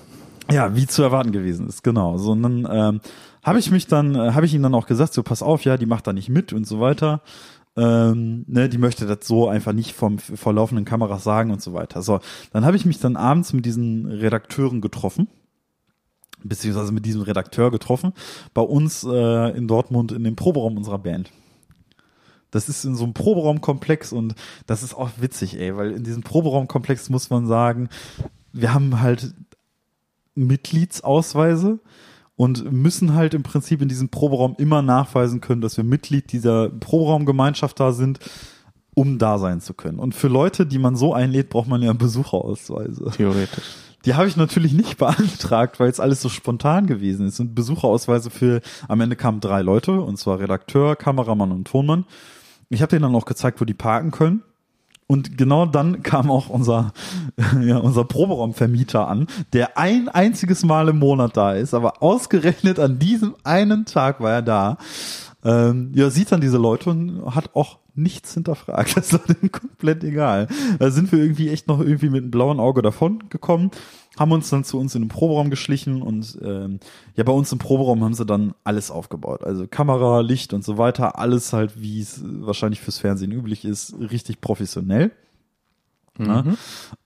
[0.51, 2.17] Ja, wie zu erwarten gewesen ist, genau.
[2.17, 3.01] So, und dann ähm,
[3.49, 5.75] habe ich mich dann, äh, habe ich ihm dann auch gesagt, so pass auf, ja,
[5.75, 7.21] die macht da nicht mit und so weiter.
[7.75, 11.73] Ähm, ne, die möchte das so einfach nicht vom vor laufenden Kameras sagen und so
[11.73, 12.03] weiter.
[12.03, 12.19] So,
[12.53, 15.27] dann habe ich mich dann abends mit diesen Redakteuren getroffen,
[16.43, 18.13] beziehungsweise mit diesem Redakteur getroffen,
[18.53, 21.31] bei uns äh, in Dortmund in dem Proberaum unserer Band.
[22.51, 24.35] Das ist in so einem Proberaumkomplex und
[24.67, 27.89] das ist auch witzig, ey, weil in diesem Proberaumkomplex muss man sagen,
[28.53, 29.33] wir haben halt
[30.35, 31.79] Mitgliedsausweise
[32.39, 36.69] und müssen halt im Prinzip in diesem Proberaum immer nachweisen können, dass wir Mitglied dieser
[36.69, 38.19] Proberaumgemeinschaft da sind,
[38.93, 39.99] um da sein zu können.
[39.99, 43.11] Und für Leute, die man so einlädt, braucht man ja Besucherausweise.
[43.11, 43.65] Theoretisch.
[44.05, 47.41] Die habe ich natürlich nicht beantragt, weil es alles so spontan gewesen ist.
[47.41, 52.05] Und Besucherausweise für, am Ende kamen drei Leute, und zwar Redakteur, Kameramann und Tonmann.
[52.69, 54.43] ich habe denen dann auch gezeigt, wo die parken können.
[55.11, 56.93] Und genau dann kam auch unser,
[57.61, 62.99] ja, unser Proberaumvermieter an, der ein einziges Mal im Monat da ist, aber ausgerechnet an
[62.99, 64.77] diesem einen Tag war er da.
[65.43, 68.95] Ähm, ja, sieht dann diese Leute und hat auch nichts hinterfragt.
[68.99, 70.47] Das war dem komplett egal.
[70.77, 73.71] Da sind wir irgendwie echt noch irgendwie mit einem blauen Auge davon gekommen,
[74.17, 76.79] haben uns dann zu uns in den Proberaum geschlichen und ähm,
[77.15, 79.43] ja, bei uns im Proberaum haben sie dann alles aufgebaut.
[79.43, 83.95] Also Kamera, Licht und so weiter, alles halt, wie es wahrscheinlich fürs Fernsehen üblich ist,
[83.99, 85.11] richtig professionell.
[86.25, 86.57] Ja, mhm.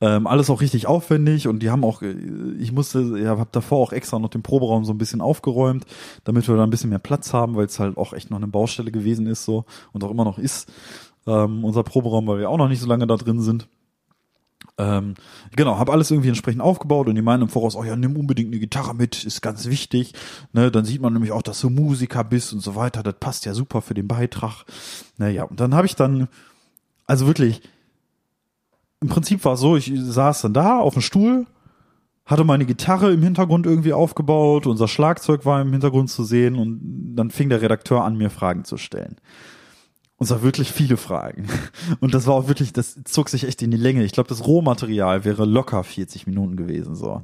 [0.02, 3.94] ähm, alles auch richtig aufwendig und die haben auch, ich musste, ja, habe davor auch
[3.94, 5.86] extra noch den Proberaum so ein bisschen aufgeräumt,
[6.24, 8.48] damit wir da ein bisschen mehr Platz haben, weil es halt auch echt noch eine
[8.48, 10.72] Baustelle gewesen ist so und auch immer noch ist.
[11.26, 13.68] Ähm, unser Proberaum, weil wir auch noch nicht so lange da drin sind.
[14.78, 15.14] Ähm,
[15.56, 18.50] genau, habe alles irgendwie entsprechend aufgebaut und die meinen im Voraus, oh ja, nimm unbedingt
[18.50, 20.14] eine Gitarre mit, ist ganz wichtig.
[20.52, 23.04] Ne, dann sieht man nämlich auch, dass du Musiker bist und so weiter.
[23.04, 24.66] Das passt ja super für den Beitrag.
[25.18, 26.28] Naja, und dann habe ich dann,
[27.06, 27.62] also wirklich,
[29.04, 31.46] im Prinzip war es so, ich saß dann da auf dem Stuhl,
[32.26, 37.16] hatte meine Gitarre im Hintergrund irgendwie aufgebaut, unser Schlagzeug war im Hintergrund zu sehen und
[37.16, 39.18] dann fing der Redakteur an, mir Fragen zu stellen.
[40.24, 41.48] Und zwar wirklich viele Fragen.
[42.00, 44.06] Und das war auch wirklich, das zog sich echt in die Länge.
[44.06, 46.96] Ich glaube, das Rohmaterial wäre locker 40 Minuten gewesen.
[46.96, 47.24] so.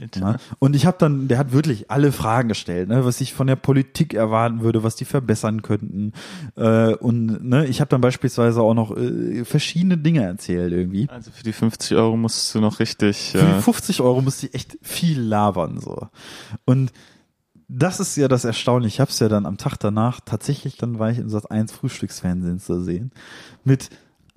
[0.00, 0.20] Alter.
[0.20, 0.36] Ja?
[0.58, 3.56] Und ich habe dann, der hat wirklich alle Fragen gestellt, ne, was ich von der
[3.56, 6.14] Politik erwarten würde, was die verbessern könnten.
[6.56, 11.10] Äh, und ne, ich habe dann beispielsweise auch noch äh, verschiedene Dinge erzählt irgendwie.
[11.10, 13.32] Also für die 50 Euro musst du noch richtig.
[13.32, 15.78] Für die 50 Euro musste ich echt viel labern.
[15.78, 16.08] so.
[16.64, 16.90] Und
[17.72, 18.94] das ist ja das Erstaunliche.
[18.94, 21.72] Ich habe es ja dann am Tag danach tatsächlich, dann war ich in Sat 1
[21.72, 23.12] Frühstücksfernsehen zu sehen.
[23.64, 23.90] Mit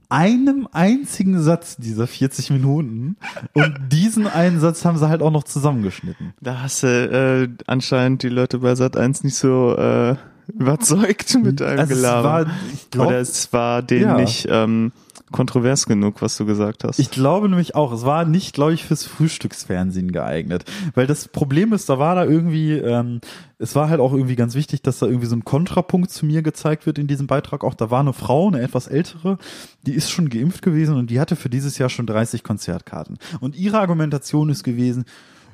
[0.09, 3.17] einem einzigen Satz dieser 40 Minuten
[3.53, 6.33] und diesen einen Satz haben sie halt auch noch zusammengeschnitten.
[6.39, 10.15] Da hast du äh, anscheinend die Leute bei Sat 1 nicht so äh,
[10.47, 12.51] überzeugt mit einem also Gelaber.
[12.95, 14.17] Oder es war denen ja.
[14.17, 14.91] nicht ähm,
[15.33, 16.99] kontrovers genug, was du gesagt hast.
[16.99, 20.63] Ich glaube nämlich auch, es war nicht, glaube ich, fürs Frühstücksfernsehen geeignet.
[20.95, 23.19] Weil das Problem ist, da war da irgendwie, ähm,
[23.57, 26.41] es war halt auch irgendwie ganz wichtig, dass da irgendwie so ein Kontrapunkt zu mir
[26.41, 27.65] gezeigt wird in diesem Beitrag.
[27.65, 29.37] Auch da war eine Frau, eine etwas ältere,
[29.81, 33.17] die ist schon geimpft gewesen und die hatte für dieses Jahr schon 30 Konzertkarten.
[33.41, 35.05] Und ihre Argumentation ist gewesen,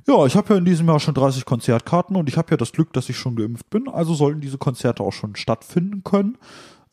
[0.07, 2.71] ja, ich habe ja in diesem Jahr schon 30 Konzertkarten und ich habe ja das
[2.71, 6.37] Glück, dass ich schon geimpft bin, also sollten diese Konzerte auch schon stattfinden können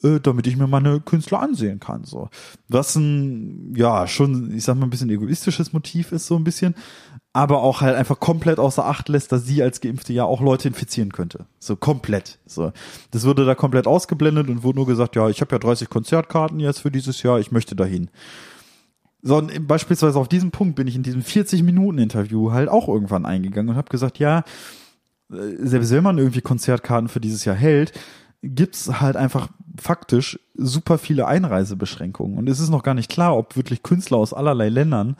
[0.02, 2.04] äh, damit ich mir meine Künstler ansehen kann.
[2.04, 2.28] So.
[2.68, 6.74] Was ein, ja, schon, ich sag mal, ein bisschen egoistisches Motiv ist, so ein bisschen,
[7.32, 10.68] aber auch halt einfach komplett außer Acht lässt, dass sie als Geimpfte ja auch Leute
[10.68, 11.46] infizieren könnte.
[11.58, 12.38] So komplett.
[12.46, 12.72] So.
[13.10, 16.60] Das wurde da komplett ausgeblendet und wurde nur gesagt, ja, ich habe ja 30 Konzertkarten
[16.60, 18.10] jetzt für dieses Jahr, ich möchte dahin.
[19.26, 23.70] So, und beispielsweise auf diesen Punkt bin ich in diesem 40-Minuten-Interview halt auch irgendwann eingegangen
[23.70, 24.44] und habe gesagt, ja,
[25.32, 27.92] äh, selbst wenn man irgendwie Konzertkarten für dieses Jahr hält,
[28.44, 29.48] gibt's halt einfach
[29.80, 32.38] faktisch super viele Einreisebeschränkungen.
[32.38, 35.16] Und es ist noch gar nicht klar, ob wirklich Künstler aus allerlei Ländern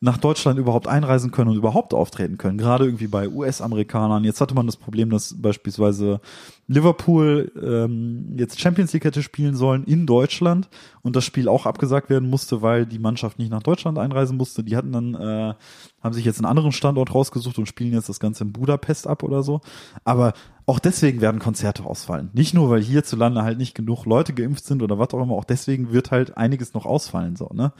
[0.00, 2.58] nach Deutschland überhaupt einreisen können und überhaupt auftreten können.
[2.58, 4.24] Gerade irgendwie bei US-Amerikanern.
[4.24, 6.20] Jetzt hatte man das Problem, dass beispielsweise
[6.68, 10.68] Liverpool ähm, jetzt Champions League hätte spielen sollen in Deutschland
[11.02, 14.62] und das Spiel auch abgesagt werden musste, weil die Mannschaft nicht nach Deutschland einreisen musste.
[14.62, 15.54] Die hatten dann, äh,
[16.02, 19.22] haben sich jetzt einen anderen Standort rausgesucht und spielen jetzt das Ganze in Budapest ab
[19.22, 19.60] oder so.
[20.04, 20.34] Aber
[20.66, 22.30] auch deswegen werden Konzerte ausfallen.
[22.34, 25.44] Nicht nur, weil hierzulande halt nicht genug Leute geimpft sind oder was auch immer, auch
[25.44, 27.72] deswegen wird halt einiges noch ausfallen, so, ne?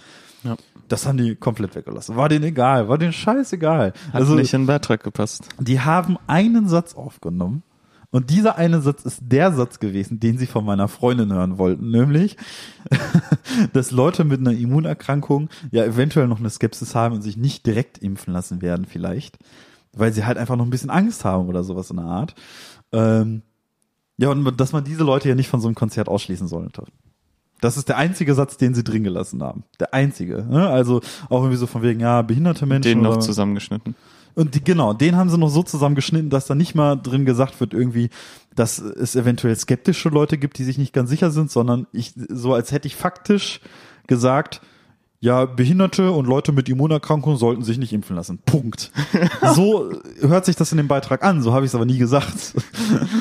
[0.46, 0.56] Ja.
[0.88, 2.16] Das haben die komplett weggelassen.
[2.16, 3.92] War denen egal, war denen scheißegal.
[4.12, 5.48] Hat also nicht in den Beitrag gepasst.
[5.58, 7.62] Die haben einen Satz aufgenommen
[8.10, 11.90] und dieser eine Satz ist der Satz gewesen, den sie von meiner Freundin hören wollten,
[11.90, 12.36] nämlich,
[13.72, 17.98] dass Leute mit einer Immunerkrankung ja eventuell noch eine Skepsis haben und sich nicht direkt
[17.98, 19.38] impfen lassen werden vielleicht,
[19.92, 22.34] weil sie halt einfach noch ein bisschen Angst haben oder sowas in der Art.
[22.92, 23.42] Ähm,
[24.18, 26.84] ja, und dass man diese Leute ja nicht von so einem Konzert ausschließen sollte.
[27.60, 29.64] Das ist der einzige Satz, den sie drin gelassen haben.
[29.80, 30.44] Der einzige.
[30.44, 30.68] Ne?
[30.68, 32.88] Also auch irgendwie so von wegen, ja, behinderte Menschen.
[32.88, 33.94] Den noch zusammengeschnitten.
[34.34, 37.58] Und die, genau, den haben sie noch so zusammengeschnitten, dass da nicht mal drin gesagt
[37.58, 38.10] wird, irgendwie,
[38.54, 42.52] dass es eventuell skeptische Leute gibt, die sich nicht ganz sicher sind, sondern ich, so
[42.52, 43.60] als hätte ich faktisch
[44.06, 44.60] gesagt,
[45.20, 48.38] ja, Behinderte und Leute mit Immunerkrankungen sollten sich nicht impfen lassen.
[48.44, 48.92] Punkt.
[49.54, 49.90] So
[50.20, 52.54] hört sich das in dem Beitrag an, so habe ich es aber nie gesagt.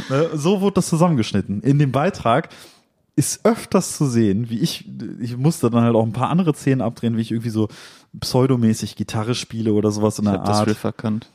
[0.10, 1.62] Ne, so wurde das zusammengeschnitten.
[1.62, 2.50] In dem Beitrag
[3.16, 4.90] ist öfters zu sehen, wie ich,
[5.20, 7.70] ich musste dann halt auch ein paar andere Szenen abdrehen, wie ich irgendwie so
[8.20, 10.68] pseudomäßig Gitarre spiele oder sowas in der Art.
[10.68, 11.32] Das verkannt.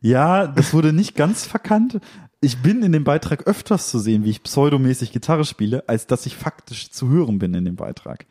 [0.00, 2.00] Ja, das wurde nicht ganz verkannt.
[2.40, 6.26] Ich bin in dem Beitrag öfters zu sehen, wie ich pseudomäßig Gitarre spiele, als dass
[6.26, 8.26] ich faktisch zu hören bin in dem Beitrag.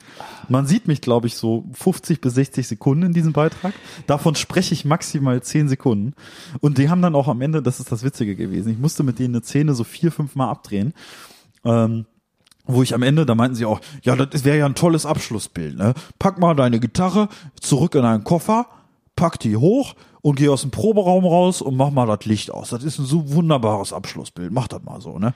[0.49, 3.73] Man sieht mich, glaube ich, so 50 bis 60 Sekunden in diesem Beitrag.
[4.05, 6.13] Davon spreche ich maximal 10 Sekunden.
[6.59, 9.17] Und die haben dann auch am Ende, das ist das Witzige gewesen, ich musste mit
[9.17, 10.93] denen eine Szene so vier, fünf Mal abdrehen.
[11.63, 12.05] Ähm,
[12.65, 15.77] wo ich am Ende, da meinten sie auch, ja, das wäre ja ein tolles Abschlussbild,
[15.77, 15.93] ne?
[16.19, 18.67] Pack mal deine Gitarre zurück in deinen Koffer,
[19.15, 22.69] pack die hoch und geh aus dem Proberaum raus und mach mal das Licht aus.
[22.69, 24.51] Das ist ein so wunderbares Abschlussbild.
[24.51, 25.33] Mach das mal so, ne?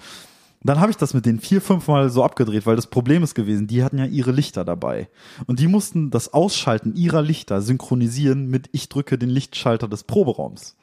[0.63, 3.35] Dann habe ich das mit den vier, fünf Mal so abgedreht, weil das Problem ist
[3.35, 5.07] gewesen, die hatten ja ihre Lichter dabei.
[5.45, 10.75] Und die mussten das Ausschalten ihrer Lichter synchronisieren mit ich drücke den Lichtschalter des Proberaums.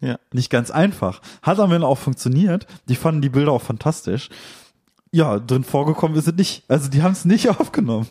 [0.00, 0.18] Ja.
[0.32, 1.20] Nicht ganz einfach.
[1.42, 2.66] Hat am Ende auch funktioniert.
[2.88, 4.30] Die fanden die Bilder auch fantastisch.
[5.14, 6.64] Ja, drin vorgekommen ist es nicht.
[6.68, 8.08] Also die haben es nicht aufgenommen.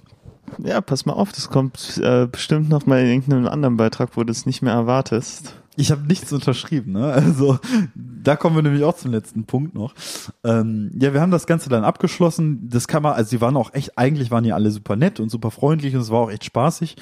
[0.60, 4.24] Ja, pass mal auf, das kommt äh, bestimmt noch mal in irgendeinem anderen Beitrag, wo
[4.24, 5.56] du es nicht mehr erwartest.
[5.78, 7.06] Ich habe nichts unterschrieben, ne?
[7.14, 7.58] Also
[7.96, 9.96] da kommen wir nämlich auch zum letzten Punkt noch.
[10.44, 12.70] Ähm, ja, wir haben das Ganze dann abgeschlossen.
[12.70, 15.30] Das kann man, also die waren auch echt, eigentlich waren die alle super nett und
[15.30, 16.98] super freundlich und es war auch echt spaßig,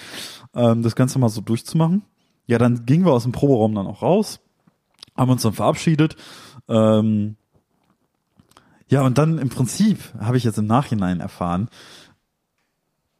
[0.53, 2.03] ähm, das Ganze mal so durchzumachen.
[2.45, 4.39] Ja, dann gingen wir aus dem Proberaum dann auch raus,
[5.17, 6.15] haben uns dann verabschiedet.
[6.69, 7.35] Ähm,
[8.89, 11.69] ja, und dann im Prinzip habe ich jetzt im Nachhinein erfahren,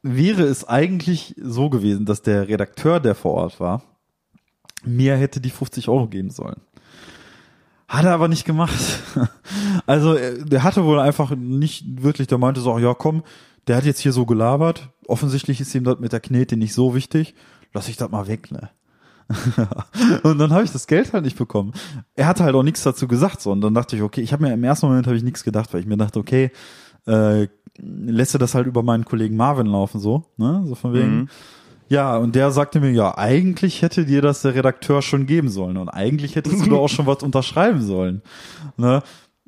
[0.02, 3.84] wäre es eigentlich so gewesen, dass der Redakteur, der vor Ort war,
[4.84, 6.62] mir hätte die 50 Euro geben sollen.
[7.88, 8.80] Hat er aber nicht gemacht.
[9.86, 13.24] Also der hatte wohl einfach nicht wirklich, der meinte so, ja komm,
[13.66, 14.90] der hat jetzt hier so gelabert.
[15.08, 17.34] Offensichtlich ist ihm das mit der Knete nicht so wichtig.
[17.74, 18.70] Lass ich das mal weg, ne?
[20.24, 21.74] und dann habe ich das Geld halt nicht bekommen.
[22.16, 24.44] Er hatte halt auch nichts dazu gesagt, so und dann dachte ich, okay, ich habe
[24.44, 26.52] mir im ersten Moment habe ich nichts gedacht, weil ich mir dachte, okay,
[27.06, 31.16] äh, lässt er das halt über meinen Kollegen Marvin laufen, so, ne, so von wegen.
[31.16, 31.30] Mhm.
[31.90, 35.78] Ja, und der sagte mir, ja, eigentlich hätte dir das der Redakteur schon geben sollen
[35.78, 38.22] und eigentlich hättest du da auch schon was unterschreiben sollen.
[38.78, 39.02] Ne?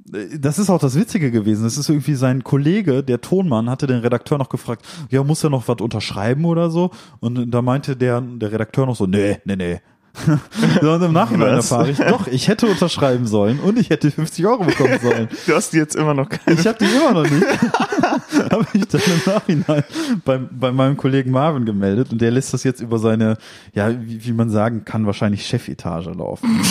[0.06, 1.64] Das ist auch das Witzige gewesen.
[1.64, 5.50] Das ist irgendwie sein Kollege, der Tonmann, hatte den Redakteur noch gefragt, ja, muss er
[5.50, 6.92] noch was unterschreiben oder so?
[7.20, 9.80] Und da meinte der, der Redakteur noch so, nee, nee, nee.
[10.82, 11.72] so, und im Nachhinein Was?
[11.72, 15.30] erfahre ich, doch, ich hätte unterschreiben sollen und ich hätte 50 Euro bekommen sollen.
[15.48, 16.60] Du hast die jetzt immer noch keine.
[16.60, 17.44] Ich habe die immer noch nicht.
[18.52, 19.84] habe ich dann im Nachhinein
[20.24, 23.38] bei, bei meinem Kollegen Marvin gemeldet und der lässt das jetzt über seine,
[23.74, 26.62] ja, wie, wie man sagen kann, wahrscheinlich Chefetage laufen.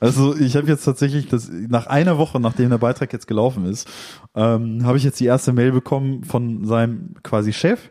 [0.00, 3.88] Also ich habe jetzt tatsächlich das nach einer Woche, nachdem der Beitrag jetzt gelaufen ist,
[4.34, 7.90] ähm, habe ich jetzt die erste Mail bekommen von seinem quasi Chef,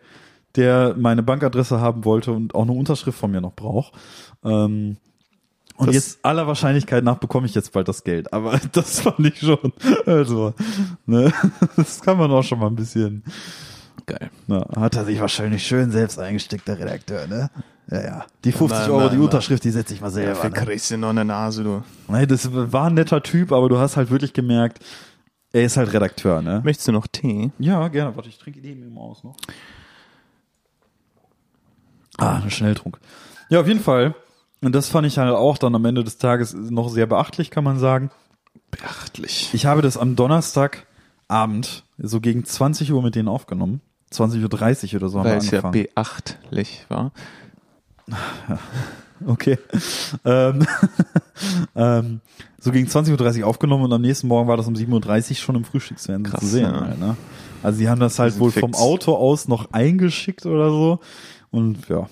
[0.57, 3.93] der meine Bankadresse haben wollte und auch eine Unterschrift von mir noch braucht.
[4.43, 4.97] Ähm,
[5.77, 8.33] und Das- jetzt aller Wahrscheinlichkeit nach bekomme ich jetzt bald das Geld.
[8.33, 9.71] Aber das fand ich schon.
[10.05, 10.53] Also,
[11.05, 11.31] ne,
[11.77, 13.23] das kann man auch schon mal ein bisschen.
[14.05, 14.29] Geil.
[14.47, 17.49] Na, hat er sich wahrscheinlich schön selbst eingesteckt, der Redakteur, ne?
[17.91, 18.25] Ja, ja.
[18.43, 19.25] Die 50 Nein, Euro, nein, die nein.
[19.25, 20.35] Unterschrift, die setze ich mal Ja, selber.
[20.35, 20.53] für ne?
[20.53, 21.83] kriegst du noch eine Nase, du.
[22.07, 24.79] Nein, das war ein netter Typ, aber du hast halt wirklich gemerkt,
[25.53, 26.61] er ist halt Redakteur, ne?
[26.63, 27.51] Möchtest du noch Tee?
[27.59, 28.15] Ja, gerne.
[28.15, 29.35] Warte, ich trinke die eben immer aus noch.
[32.17, 32.99] Ah, ein Schnelltrunk.
[33.49, 34.15] Ja, auf jeden Fall.
[34.61, 37.63] Und das fand ich halt auch dann am Ende des Tages noch sehr beachtlich, kann
[37.63, 38.09] man sagen.
[38.71, 39.49] Beachtlich.
[39.53, 43.81] Ich habe das am Donnerstagabend so gegen 20 Uhr mit denen aufgenommen.
[44.11, 45.87] 20.30 Uhr oder so haben Weil wir es ja angefangen.
[45.93, 47.11] beachtlich war.
[49.25, 49.57] Okay.
[50.25, 50.65] ähm,
[51.75, 52.21] ähm,
[52.59, 55.55] so gegen 20.30 Uhr aufgenommen und am nächsten Morgen war das um 7.30 Uhr schon
[55.55, 56.65] im Frühstücksfernsehen zu sehen.
[56.71, 56.81] ja.
[56.81, 57.17] Halt, ne?
[57.63, 58.61] Also die haben das halt wohl fix.
[58.61, 60.99] vom Auto aus noch eingeschickt oder so.
[61.51, 62.07] Und ja.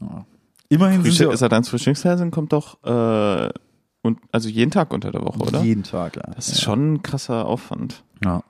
[0.00, 0.26] ja.
[0.68, 3.50] Immerhin sind Frühstück, sie ist er dein Frühstücksfernsehen kommt doch äh,
[4.02, 5.62] und also jeden Tag unter der Woche, oder?
[5.62, 6.34] jeden Tag, ja.
[6.34, 8.04] Das ist schon ein krasser Aufwand.
[8.24, 8.42] ja.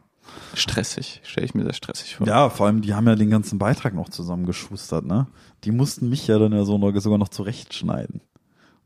[0.55, 2.27] Stressig, stelle ich mir sehr stressig vor.
[2.27, 5.27] Ja, vor allem, die haben ja den ganzen Beitrag noch zusammengeschustert, ne?
[5.65, 8.21] Die mussten mich ja dann ja so noch, sogar noch zurechtschneiden.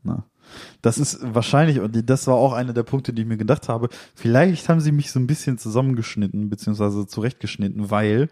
[0.03, 0.23] Ne?
[0.81, 3.89] Das ist wahrscheinlich, und das war auch einer der Punkte, die ich mir gedacht habe,
[4.15, 8.29] vielleicht haben sie mich so ein bisschen zusammengeschnitten, beziehungsweise zurechtgeschnitten, weil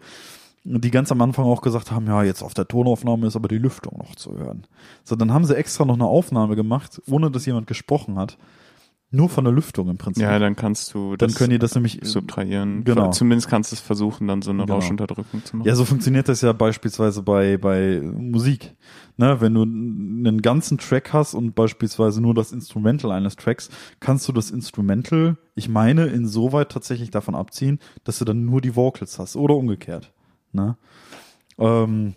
[0.68, 3.58] die ganz am Anfang auch gesagt haben, ja, jetzt auf der Tonaufnahme ist aber die
[3.58, 4.66] Lüftung noch zu hören.
[5.04, 8.36] So, dann haben sie extra noch eine Aufnahme gemacht, ohne dass jemand gesprochen hat.
[9.10, 10.22] Nur von der Lüftung im Prinzip.
[10.22, 12.84] Ja, dann kannst du dann das können die das nämlich subtrahieren.
[12.84, 13.10] Genau.
[13.10, 14.74] Zumindest kannst du es versuchen, dann so eine Genau.
[14.74, 15.66] Rauschunterdrückung zu machen.
[15.66, 18.74] Ja, so funktioniert das ja beispielsweise bei, bei Musik.
[19.16, 24.28] Ne, wenn du einen ganzen Track hast und beispielsweise nur das Instrumental eines Tracks, kannst
[24.28, 29.18] du das Instrumental, ich meine, insoweit tatsächlich davon abziehen, dass du dann nur die Vocals
[29.18, 30.12] hast oder umgekehrt.
[30.52, 30.76] Ne?
[31.58, 32.14] Ähm,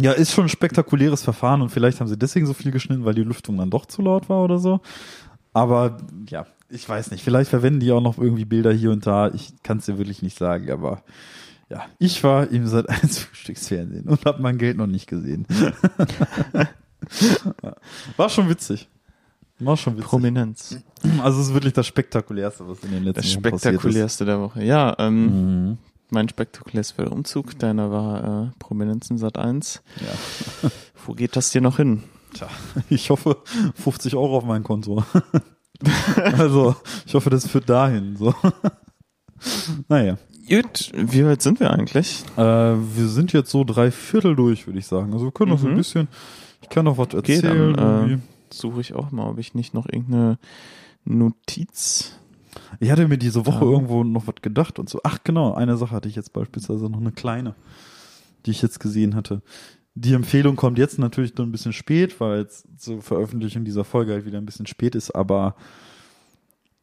[0.00, 3.14] ja, ist schon ein spektakuläres Verfahren und vielleicht haben sie deswegen so viel geschnitten, weil
[3.14, 4.80] die Lüftung dann doch zu laut war oder so.
[5.52, 5.98] Aber
[6.28, 7.24] ja, ich weiß nicht.
[7.24, 9.28] Vielleicht verwenden die auch noch irgendwie Bilder hier und da.
[9.28, 11.02] Ich kann es dir wirklich nicht sagen, aber
[11.68, 15.46] ja, ich war im Sat 1 Frühstücksfernsehen und habe mein Geld noch nicht gesehen.
[18.16, 18.88] War schon witzig.
[19.58, 20.06] War schon witzig.
[20.08, 20.78] Prominenz.
[21.22, 23.80] Also es ist wirklich das spektakulärste, was in den letzten Das Jahren passiert ist.
[23.80, 24.64] spektakulärste der Woche.
[24.64, 25.78] Ja, ähm, Mhm.
[26.12, 29.82] Mein spektakulärster Umzug, deiner war äh, Prominenz in Sat 1.
[30.00, 30.70] Ja.
[31.06, 32.02] Wo geht das dir noch hin?
[32.34, 32.48] Tja,
[32.90, 33.38] ich hoffe
[33.74, 35.04] 50 Euro auf mein Konto.
[36.36, 38.16] also, ich hoffe, das führt dahin.
[38.16, 38.34] So.
[39.88, 40.18] Naja.
[40.48, 42.24] Gut, wie weit sind wir eigentlich?
[42.36, 45.12] Äh, wir sind jetzt so drei Viertel durch, würde ich sagen.
[45.12, 45.78] Also wir können noch so ein Mhm.
[45.78, 46.08] bisschen,
[46.60, 47.74] ich kann noch was Okay, erzählen.
[47.74, 48.18] dann äh,
[48.52, 50.38] suche ich auch mal, ob ich nicht noch irgendeine
[51.04, 52.16] Notiz.
[52.78, 53.70] Ich hatte mir diese Woche Ja.
[53.70, 55.00] irgendwo noch was gedacht und so.
[55.04, 57.54] Ach genau, eine Sache hatte ich jetzt beispielsweise noch eine kleine,
[58.46, 59.42] die ich jetzt gesehen hatte.
[59.94, 64.12] Die Empfehlung kommt jetzt natürlich nur ein bisschen spät, weil jetzt zur Veröffentlichung dieser Folge
[64.12, 65.56] halt wieder ein bisschen spät ist, aber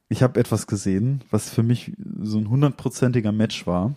[0.10, 3.96] ich habe etwas gesehen, was für mich so ein hundertprozentiger Match war.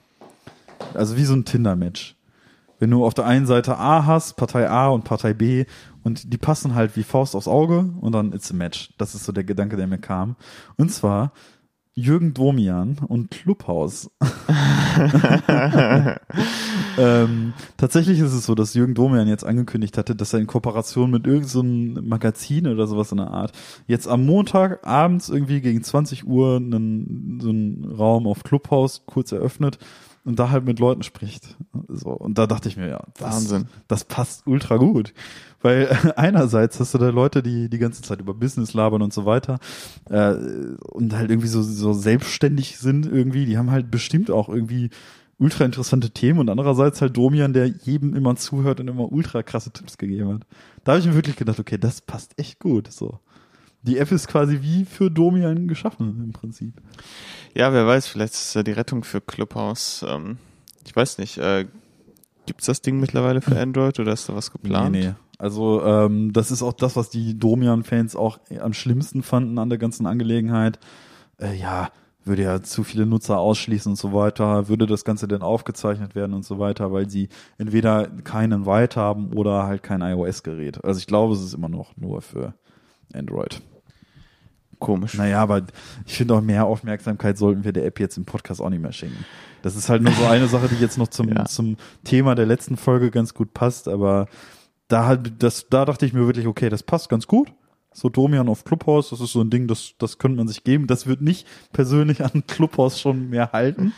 [0.94, 2.16] Also wie so ein Tinder-Match.
[2.78, 5.66] Wenn du auf der einen Seite A hast, Partei A und Partei B
[6.02, 8.94] und die passen halt wie Faust aufs Auge und dann it's a Match.
[8.96, 10.36] Das ist so der Gedanke, der mir kam.
[10.76, 11.32] Und zwar
[11.94, 14.10] Jürgen Domian und Clubhaus.
[16.98, 21.10] ähm, tatsächlich ist es so, dass Jürgen Domian jetzt angekündigt hatte, dass er in Kooperation
[21.10, 23.52] mit irgendeinem so Magazin oder sowas in der Art
[23.86, 29.32] jetzt am Montag abends irgendwie gegen 20 Uhr einen, so einen Raum auf Clubhaus kurz
[29.32, 29.78] eröffnet
[30.24, 31.56] und da halt mit Leuten spricht.
[31.88, 33.68] So, und da dachte ich mir, ja, das, Wahnsinn.
[33.88, 35.14] das passt ultra gut.
[35.62, 39.24] Weil einerseits hast du da Leute, die die ganze Zeit über Business labern und so
[39.24, 39.58] weiter
[40.08, 40.34] äh,
[40.82, 44.90] und halt irgendwie so, so selbstständig sind irgendwie, die haben halt bestimmt auch irgendwie
[45.38, 49.70] ultra interessante Themen und andererseits halt Domian, der jedem immer zuhört und immer ultra krasse
[49.70, 50.46] Tipps gegeben hat.
[50.84, 52.92] Da habe ich mir wirklich gedacht, okay, das passt echt gut.
[52.92, 53.20] So.
[53.82, 56.74] Die App ist quasi wie für Domian geschaffen im Prinzip.
[57.54, 60.04] Ja, wer weiß, vielleicht ist es ja die Rettung für Clubhouse.
[60.06, 60.38] Ähm,
[60.86, 61.66] ich weiß nicht, äh,
[62.46, 64.92] gibt's das Ding mittlerweile für Android oder ist da was geplant?
[64.92, 65.14] Nee, nee.
[65.38, 69.78] Also ähm, das ist auch das, was die Domian-Fans auch am schlimmsten fanden an der
[69.78, 70.78] ganzen Angelegenheit.
[71.38, 71.90] Äh, ja,
[72.24, 76.34] würde ja zu viele Nutzer ausschließen und so weiter, würde das Ganze denn aufgezeichnet werden
[76.34, 80.84] und so weiter, weil sie entweder keinen White haben oder halt kein iOS-Gerät.
[80.84, 82.52] Also ich glaube, es ist immer noch nur für
[83.14, 83.62] Android.
[84.80, 85.14] Komisch.
[85.14, 85.62] Naja, aber
[86.06, 88.92] ich finde auch mehr Aufmerksamkeit sollten wir der App jetzt im Podcast auch nicht mehr
[88.92, 89.24] schenken.
[89.62, 91.44] Das ist halt nur so eine Sache, die jetzt noch zum, Ja.
[91.44, 94.26] zum Thema der letzten Folge ganz gut passt, aber
[94.88, 97.52] da halt, das, da dachte ich mir wirklich, okay, das passt ganz gut.
[97.92, 100.86] So Domian auf Clubhouse, das ist so ein Ding, das, das könnte man sich geben.
[100.86, 103.92] Das wird nicht persönlich an Clubhouse schon mehr halten.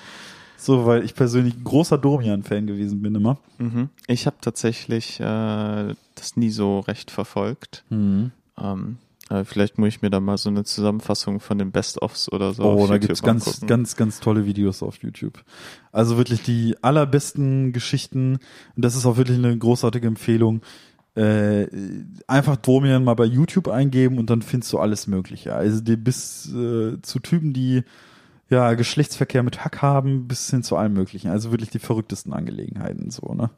[0.57, 3.39] So, weil ich persönlich ein großer Domian-Fan gewesen bin immer.
[3.59, 3.89] Mhm.
[4.07, 7.85] Ich habe tatsächlich äh, das nie so recht verfolgt.
[7.91, 8.30] Mhm.
[8.59, 9.11] Ähm, äh,
[9.44, 12.72] vielleicht muss ich mir da mal so eine Zusammenfassung von den Best-ofs oder so Oh,
[12.82, 13.66] auf da YouTube gibt's ganz, angucken.
[13.66, 15.42] ganz, ganz tolle Videos auf YouTube.
[15.90, 18.34] Also wirklich die allerbesten Geschichten.
[18.76, 20.60] Und das ist auch wirklich eine großartige Empfehlung.
[21.14, 21.66] Äh,
[22.26, 25.54] einfach Domian mal bei YouTube eingeben und dann findest du alles Mögliche.
[25.54, 27.84] Also die, bis äh, zu Typen, die
[28.48, 31.30] ja Geschlechtsverkehr mit Hack haben, bis hin zu allem Möglichen.
[31.30, 33.50] Also wirklich die verrücktesten Angelegenheiten so, ne?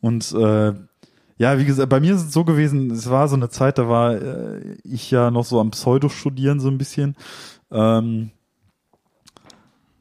[0.00, 0.74] Und äh,
[1.38, 3.88] ja, wie gesagt, bei mir ist es so gewesen, es war so eine Zeit, da
[3.88, 7.16] war äh, ich ja noch so am Pseudo-Studieren so ein bisschen.
[7.70, 8.32] Ähm,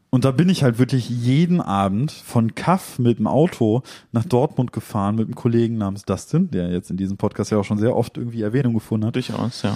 [0.10, 4.74] und da bin ich halt wirklich jeden Abend von Kaff mit dem Auto nach Dortmund
[4.74, 7.96] gefahren mit einem Kollegen namens Dustin, der jetzt in diesem Podcast ja auch schon sehr
[7.96, 9.76] oft irgendwie Erwähnung gefunden hat, Durchaus, ja.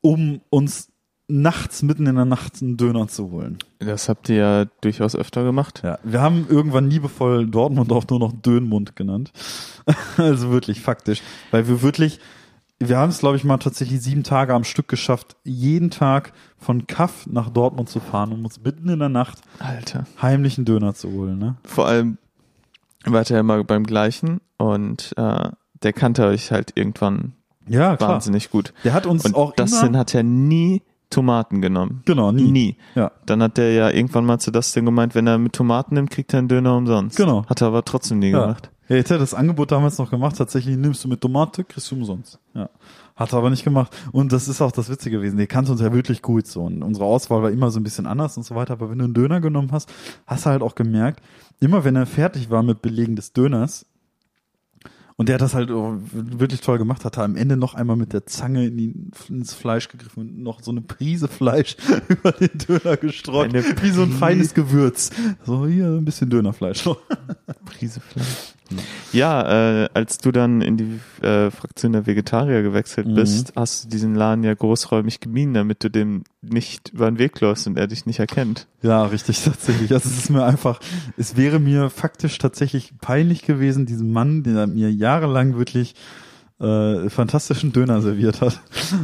[0.00, 0.92] um uns
[1.28, 3.58] nachts mitten in der Nacht einen Döner zu holen.
[3.80, 5.82] Das habt ihr ja durchaus öfter gemacht.
[5.84, 9.32] Ja, wir haben irgendwann liebevoll Dortmund auch nur noch Dönmund genannt.
[10.16, 12.20] also wirklich faktisch, weil wir wirklich,
[12.78, 16.86] wir haben es glaube ich mal tatsächlich sieben Tage am Stück geschafft, jeden Tag von
[16.86, 20.04] Kaff nach Dortmund zu fahren, um uns mitten in der Nacht Alter.
[20.22, 21.38] heimlichen Döner zu holen.
[21.38, 21.56] Ne?
[21.64, 22.18] Vor allem
[23.04, 25.50] wart ihr immer beim gleichen und äh,
[25.82, 27.32] der kannte euch halt irgendwann
[27.68, 28.10] Ja, klar.
[28.10, 28.72] wahnsinnig gut.
[28.84, 32.02] Der hat uns Und auch Dustin immer, hat ja nie Tomaten genommen.
[32.04, 32.50] genau nie.
[32.50, 32.76] Nie.
[32.94, 36.10] Ja, Dann hat der ja irgendwann mal zu Dustin gemeint, wenn er mit Tomaten nimmt,
[36.10, 37.16] kriegt er einen Döner umsonst.
[37.16, 37.46] Genau.
[37.46, 38.40] Hat er aber trotzdem nie ja.
[38.40, 38.70] gemacht.
[38.88, 40.36] Er hätte das Angebot damals noch gemacht.
[40.36, 42.38] Tatsächlich nimmst du mit Tomate, kriegst du umsonst.
[42.54, 42.68] Ja.
[43.16, 43.96] Hat er aber nicht gemacht.
[44.12, 45.38] Und das ist auch das Witzige gewesen.
[45.38, 46.62] Der kannte uns ja wirklich gut so.
[46.62, 48.74] Und unsere Auswahl war immer so ein bisschen anders und so weiter.
[48.74, 49.92] Aber wenn du einen Döner genommen hast,
[50.26, 51.20] hast du halt auch gemerkt,
[51.58, 53.86] immer wenn er fertig war mit Belegen des Döners,
[55.16, 57.96] und der hat das halt auch wirklich toll gemacht, hat er am Ende noch einmal
[57.96, 58.94] mit der Zange in die,
[59.28, 61.76] ins Fleisch gegriffen und noch so eine Prise Fleisch
[62.08, 63.48] über den Döner gestreut.
[63.48, 65.10] Eine wie so ein feines Gewürz.
[65.44, 66.84] So hier ein bisschen Dönerfleisch.
[67.64, 68.55] Prise Fleisch.
[69.12, 73.14] Ja, äh, als du dann in die äh, Fraktion der Vegetarier gewechselt Mhm.
[73.14, 77.40] bist, hast du diesen Laden ja großräumig gemieden, damit du dem nicht über den Weg
[77.40, 78.66] läufst und er dich nicht erkennt.
[78.82, 79.92] Ja, richtig, tatsächlich.
[79.92, 80.80] Also es ist mir einfach,
[81.16, 85.94] es wäre mir faktisch tatsächlich peinlich gewesen, diesen Mann, der mir jahrelang wirklich
[86.58, 88.60] äh, fantastischen Döner serviert hat,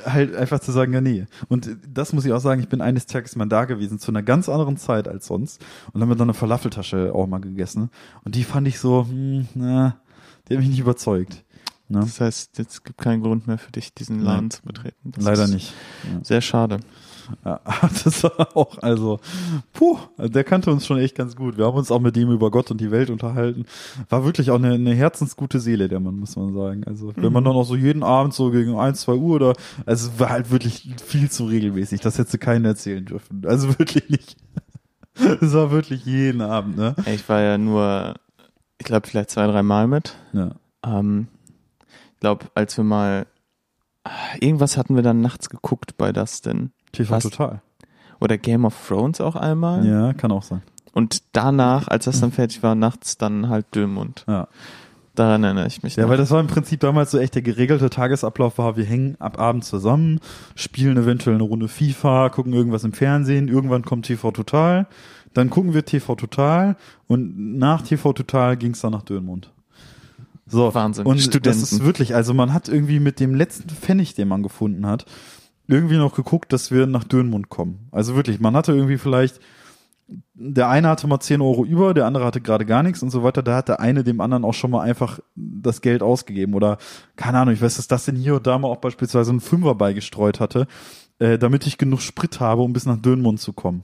[0.06, 1.26] halt einfach zu sagen, ja nee.
[1.48, 4.24] Und das muss ich auch sagen, ich bin eines Tages mal da gewesen, zu einer
[4.24, 7.90] ganz anderen Zeit als sonst und haben wir dann eine Falafeltasche auch mal gegessen
[8.24, 9.98] und die fand ich so, hm, na,
[10.48, 11.44] die hat mich nicht überzeugt.
[11.92, 12.00] Ne?
[12.00, 15.12] Das heißt, jetzt gibt keinen Grund mehr für dich, diesen Laden zu betreten.
[15.12, 15.74] Das Leider nicht.
[16.04, 16.24] Ja.
[16.24, 16.80] Sehr schade.
[17.46, 17.60] Ja,
[18.04, 19.20] das war auch, also,
[19.74, 21.58] puh, der kannte uns schon echt ganz gut.
[21.58, 23.66] Wir haben uns auch mit ihm über Gott und die Welt unterhalten.
[24.10, 26.84] War wirklich auch eine, eine herzensgute Seele, der Mann, muss man sagen.
[26.86, 29.54] Also, wenn man dann auch so jeden Abend so gegen ein, zwei Uhr oder,
[29.86, 32.02] also, es war halt wirklich viel zu regelmäßig.
[32.02, 33.44] Das hätte keinen erzählen dürfen.
[33.46, 34.38] Also wirklich nicht.
[35.14, 36.96] Es war wirklich jeden Abend, ne?
[37.06, 38.16] Ich war ja nur,
[38.78, 40.16] ich glaube, vielleicht zwei, drei Mal mit.
[40.34, 40.56] Ja.
[40.86, 41.28] Ähm,
[42.14, 43.28] ich glaube, als wir mal
[44.40, 46.72] irgendwas hatten wir dann nachts geguckt bei das denn.
[46.92, 47.24] TV Was?
[47.24, 47.62] total.
[48.20, 49.86] Oder Game of Thrones auch einmal.
[49.86, 50.62] Ja, kann auch sein.
[50.94, 54.26] Und danach, als das dann fertig war, nachts dann halt Dömund.
[54.28, 54.48] Ja.
[55.16, 56.10] Daran erinnere ich mich Ja, noch.
[56.10, 59.40] weil das war im Prinzip damals so echt der geregelte Tagesablauf war, wir hängen ab
[59.40, 60.20] Abend zusammen,
[60.56, 64.88] spielen eventuell eine Runde FIFA, gucken irgendwas im Fernsehen, irgendwann kommt TV Total,
[65.34, 66.78] dann gucken wir TV Total
[67.08, 69.52] und nach TV Total ging's dann nach Dönmund.
[70.48, 71.06] So, Wahnsinn.
[71.06, 71.60] Und Studenten.
[71.62, 75.06] das ist wirklich, also man hat irgendwie mit dem letzten Pfennig, den man gefunden hat,
[75.72, 77.88] irgendwie noch geguckt, dass wir nach Dönmund kommen.
[77.92, 79.40] Also wirklich, man hatte irgendwie vielleicht
[80.34, 83.24] der eine hatte mal 10 Euro über, der andere hatte gerade gar nichts und so
[83.24, 83.44] weiter.
[83.44, 86.54] Da hat der eine dem anderen auch schon mal einfach das Geld ausgegeben.
[86.54, 86.78] Oder,
[87.16, 89.76] keine Ahnung, ich weiß, dass das denn hier und da mal auch beispielsweise einen Fünfer
[89.76, 90.68] beigestreut hatte,
[91.20, 93.84] äh, damit ich genug Sprit habe, um bis nach Dönmund zu kommen.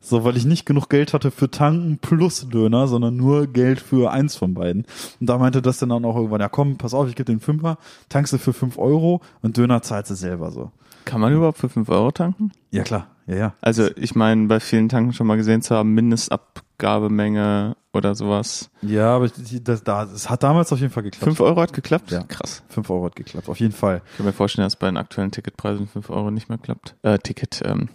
[0.00, 4.10] So, weil ich nicht genug Geld hatte für Tanken plus Döner, sondern nur Geld für
[4.10, 4.84] eins von beiden.
[5.20, 7.78] Und da meinte das dann auch irgendwann, ja komm, pass auf, ich gebe den Fünfer,
[8.08, 10.70] tankst du für 5 Euro und Döner zahlst du selber so.
[11.06, 12.52] Kann man überhaupt für 5 Euro tanken?
[12.70, 13.54] Ja klar, ja, ja.
[13.60, 18.70] Also ich meine, bei vielen Tanken schon mal gesehen zu haben, Mindestabgabemenge oder sowas.
[18.82, 21.24] Ja, aber das, das hat damals auf jeden Fall geklappt.
[21.24, 22.10] 5 Euro hat geklappt?
[22.10, 22.22] Ja.
[22.24, 22.62] Krass.
[22.68, 24.02] 5 Euro hat geklappt, auf jeden Fall.
[24.10, 26.94] Ich kann mir vorstellen, dass bei den aktuellen Ticketpreisen 5 Euro nicht mehr klappt.
[27.02, 27.88] Äh, Ticket, ähm,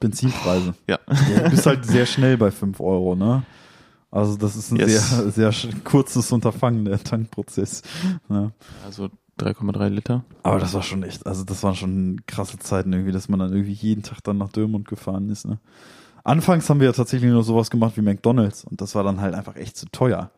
[0.00, 0.74] Benzinpreise.
[0.88, 0.98] ja.
[1.08, 3.42] Ja, du bist halt sehr schnell bei 5 Euro, ne?
[4.10, 5.10] Also das ist ein Yes.
[5.34, 7.82] sehr, sehr kurzes Unterfangen, der Tankprozess.
[8.28, 8.50] Ne?
[8.84, 10.24] Also 3,3 Liter.
[10.42, 13.52] Aber das war schon echt, also das waren schon krasse Zeiten irgendwie, dass man dann
[13.52, 15.46] irgendwie jeden Tag dann nach Dürmund gefahren ist.
[15.46, 15.58] Ne?
[16.24, 19.34] Anfangs haben wir ja tatsächlich nur sowas gemacht wie McDonalds und das war dann halt
[19.34, 20.30] einfach echt zu teuer.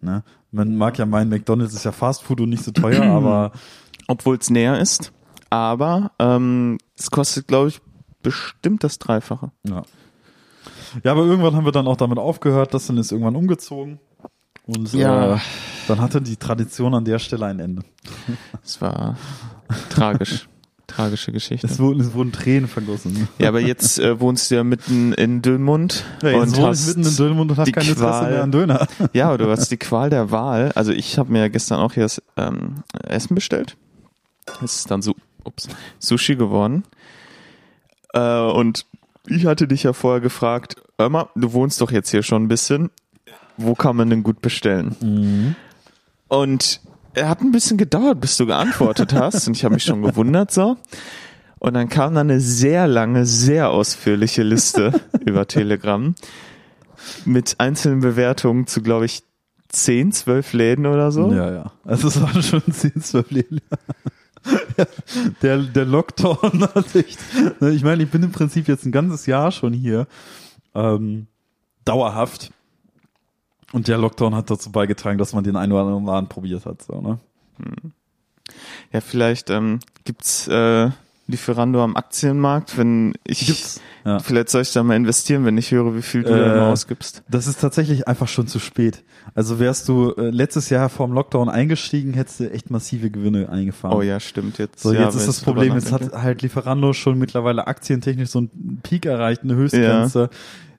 [0.00, 0.22] Ne?
[0.52, 3.50] Man mag ja meinen, McDonalds ist ja Fastfood und nicht so teuer, aber
[4.06, 5.12] Obwohl es näher ist.
[5.50, 7.80] Aber ähm, es kostet, glaube ich,
[8.22, 9.50] bestimmt das Dreifache.
[9.66, 9.82] Ja.
[11.04, 13.98] Ja, aber irgendwann haben wir dann auch damit aufgehört, das dann ist irgendwann umgezogen.
[14.66, 15.36] Und Ja.
[15.36, 15.38] äh,
[15.88, 17.82] dann hatte die Tradition an der Stelle ein Ende.
[18.64, 19.16] Es war
[19.88, 20.46] tragisch.
[20.86, 21.68] Tragische Geschichte.
[21.68, 23.28] Es wurden, es wurden Tränen vergossen.
[23.38, 26.78] Ja, aber jetzt äh, wohnst du ja mitten in Dönmund Ja, jetzt und wohne ich
[26.80, 28.88] hast mitten in Dönmund und die keine Interesse Qual- mehr an Döner.
[29.12, 30.72] Ja, aber du hast die Qual der Wahl.
[30.74, 33.76] Also ich habe mir gestern auch hier das ähm, Essen bestellt.
[34.64, 35.14] Es ist dann so,
[35.44, 35.68] ups,
[36.00, 36.82] Sushi geworden.
[38.12, 38.86] Äh, und
[39.26, 42.48] ich hatte dich ja vorher gefragt, hör mal, du wohnst doch jetzt hier schon ein
[42.48, 42.90] bisschen.
[43.56, 44.96] Wo kann man denn gut bestellen?
[46.28, 46.80] Und
[47.14, 49.46] er hat ein bisschen gedauert, bis du geantwortet hast.
[49.46, 50.76] Und ich habe mich schon gewundert so.
[51.58, 54.92] Und dann kam dann eine sehr lange, sehr ausführliche Liste
[55.26, 56.14] über Telegram
[57.24, 59.22] mit einzelnen Bewertungen zu, glaube ich,
[59.68, 61.30] 10, 12 Läden oder so.
[61.32, 61.72] Ja, ja.
[61.84, 63.60] Also es waren schon 10, 12 Läden.
[65.42, 67.18] Der, der Lockdown hat echt,
[67.60, 70.06] ne, ich meine, ich bin im Prinzip jetzt ein ganzes Jahr schon hier,
[70.74, 71.26] ähm,
[71.84, 72.50] dauerhaft.
[73.72, 76.82] Und der Lockdown hat dazu beigetragen, dass man den einen oder anderen Laden probiert hat,
[76.82, 77.18] so, ne?
[78.92, 80.90] Ja, vielleicht ähm, gibt's äh,
[81.30, 84.18] Lieferando am Aktienmarkt, wenn ich ja.
[84.18, 86.66] vielleicht soll ich da mal investieren, wenn ich höre, wie viel du Äh, da immer
[86.68, 87.22] ausgibst.
[87.28, 89.02] Das ist tatsächlich einfach schon zu spät.
[89.34, 93.96] Also wärst du äh, letztes Jahr vorm Lockdown eingestiegen, hättest du echt massive Gewinne eingefahren.
[93.96, 94.80] Oh ja, stimmt jetzt.
[94.80, 98.80] So, ja, jetzt ist das Problem, jetzt hat halt Lieferando schon mittlerweile aktientechnisch so einen
[98.82, 100.30] Peak erreicht, eine Höchstgrenze,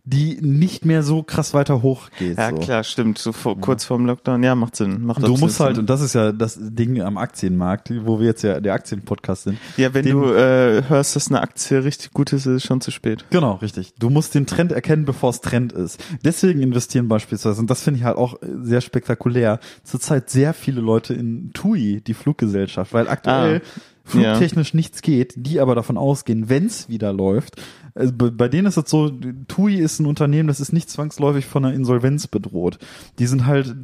[0.04, 2.38] die nicht mehr so krass weiter hochgeht.
[2.38, 2.56] Ja, so.
[2.56, 3.18] klar, stimmt.
[3.20, 5.06] So vor, kurz vorm Lockdown, ja, macht Sinn.
[5.06, 5.82] Macht du musst halt, Sinn.
[5.82, 9.58] und das ist ja das Ding am Aktienmarkt, wo wir jetzt ja der Aktienpodcast sind.
[9.78, 12.82] Ja, wenn den- du äh, hörst, dass eine Aktie richtig gut ist, ist es schon
[12.82, 13.26] zu spät.
[13.30, 13.94] Genau, richtig.
[14.00, 16.04] Du musst den Trend erkennen, bevor es Trend ist.
[16.26, 21.14] Deswegen investieren beispielsweise, und das finde ich halt auch sehr spektakulär, zurzeit sehr viele Leute
[21.14, 26.66] in TUI, die Fluggesellschaft, weil aktuell Ah, flugtechnisch nichts geht, die aber davon ausgehen, wenn
[26.66, 27.62] es wieder läuft.
[27.94, 29.12] Also bei, denen ist es so,
[29.48, 32.80] TUI ist ein Unternehmen, das ist nicht zwangsläufig von einer Insolvenz bedroht.
[33.20, 33.76] Die sind halt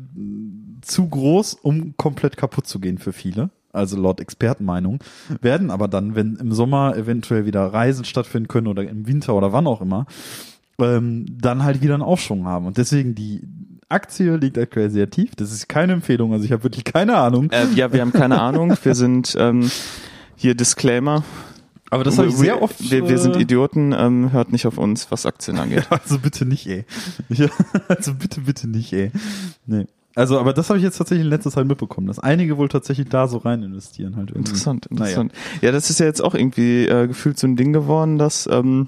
[0.82, 3.50] zu groß, um komplett kaputt zu gehen für viele.
[3.74, 5.00] Also laut Expertenmeinung.
[5.42, 9.52] Werden aber dann, wenn im Sommer eventuell wieder Reisen stattfinden können oder im Winter oder
[9.52, 10.06] wann auch immer,
[10.80, 12.66] ähm, dann halt wieder einen Aufschwung haben.
[12.66, 13.42] Und deswegen die
[13.90, 15.36] Aktie liegt aktuell sehr tief.
[15.36, 16.34] Das ist keine Empfehlung.
[16.34, 17.50] Also ich habe wirklich keine Ahnung.
[17.52, 18.78] Äh, ja, wir haben keine Ahnung.
[18.84, 19.70] Wir sind ähm,
[20.36, 21.24] hier Disclaimer.
[21.90, 22.92] Aber das habe ich sehr oft.
[22.92, 25.88] Wir, wir sind äh, Idioten, ähm, hört nicht auf uns, was Aktien angeht.
[25.90, 26.86] Also bitte nicht, ey.
[27.30, 27.48] Ja,
[27.88, 29.12] also bitte, bitte nicht, ey.
[29.66, 29.86] Nee.
[30.14, 33.08] Also, aber das habe ich jetzt tatsächlich in letzter Zeit mitbekommen, dass einige wohl tatsächlich
[33.08, 34.32] da so rein investieren halt.
[34.32, 34.50] Irgendwie.
[34.50, 35.32] Interessant, interessant.
[35.32, 35.68] Naja.
[35.68, 38.88] Ja, das ist ja jetzt auch irgendwie äh, gefühlt so ein Ding geworden, dass ähm,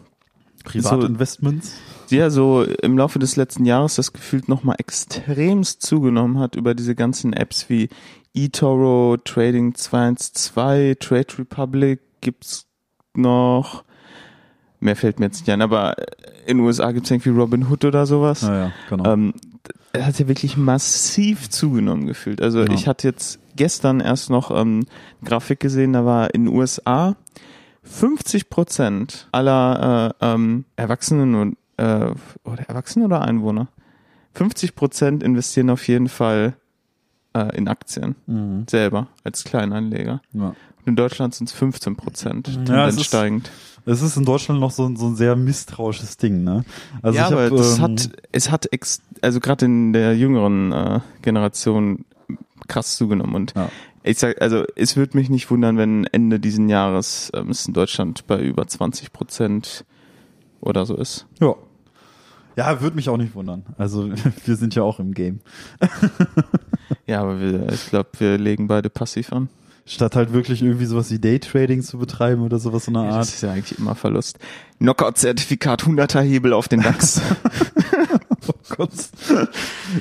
[0.65, 1.69] Privatinvestments.
[1.69, 6.75] So, ja, so im Laufe des letzten Jahres das gefühlt nochmal extremst zugenommen hat über
[6.75, 7.89] diese ganzen Apps wie
[8.33, 12.67] eToro, Trading 212, Trade Republic gibt's
[13.15, 13.83] noch.
[14.79, 15.95] Mehr fällt mir jetzt nicht ein, aber
[16.45, 18.41] in den USA gibt's irgendwie Robin Hood oder sowas.
[18.41, 19.13] Ja, ja, genau.
[19.13, 19.33] Ähm,
[19.91, 22.41] er hat ja wirklich massiv zugenommen gefühlt.
[22.41, 22.71] Also ja.
[22.71, 24.85] ich hatte jetzt gestern erst noch ähm,
[25.23, 27.15] Grafik gesehen, da war in den USA
[27.83, 32.13] 50 Prozent aller äh, ähm, Erwachsenen und äh,
[32.43, 33.69] oder Erwachsene oder Einwohner
[34.33, 36.55] 50 Prozent investieren auf jeden Fall
[37.33, 38.65] äh, in Aktien mhm.
[38.69, 40.21] selber als Kleinanleger.
[40.33, 40.47] Ja.
[40.49, 40.55] Und
[40.85, 43.51] in Deutschland sind es 15 Prozent, tendenz ja, steigend.
[43.85, 46.63] Es ist in Deutschland noch so, so ein sehr misstrauisches Ding, ne?
[47.01, 50.71] Also ja, aber hab, das ähm, hat, es hat, ex, also gerade in der jüngeren
[50.71, 52.05] äh, Generation
[52.67, 53.69] krass zugenommen und ja.
[54.03, 57.73] ich sag, also es würde mich nicht wundern, wenn Ende diesen Jahres ähm, es in
[57.73, 59.85] Deutschland bei über 20 Prozent
[60.61, 61.25] oder so ist.
[61.39, 61.55] Ja.
[62.59, 63.63] Ja, würde mich auch nicht wundern.
[63.77, 64.09] Also
[64.45, 65.39] wir sind ja auch im Game.
[67.07, 69.47] ja, aber wir, ich glaube, wir legen beide passiv an.
[69.85, 73.11] Statt halt wirklich irgendwie sowas wie Daytrading zu betreiben oder sowas in der Art.
[73.11, 74.39] Ja, das ist ja eigentlich immer Verlust.
[74.79, 77.21] Knockout-Zertifikat, 100er Hebel auf den DAX.
[78.49, 78.91] oh Gott.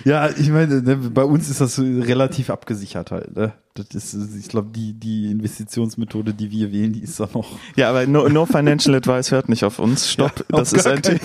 [0.05, 3.37] Ja, ich meine, ne, bei uns ist das relativ abgesichert halt.
[3.37, 3.53] Ne?
[3.75, 7.59] Das ist, ich glaube, die, die Investitionsmethode, die wir wählen, die ist da noch.
[7.77, 10.11] Ja, aber no, no Financial Advice hört nicht auf uns.
[10.11, 10.45] Stopp.
[10.51, 11.21] Ja, das ist ein T.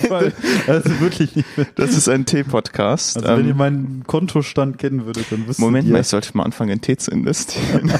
[0.66, 1.56] Also wirklich nicht.
[1.56, 1.66] Mehr.
[1.74, 3.16] Das ist ein T-Podcast.
[3.16, 5.92] Also wenn ähm, ihr meinen Kontostand kennen würdet, dann wüsstet Moment ihr.
[5.92, 7.92] mal, ich sollte mal anfangen, in Tee zu investieren.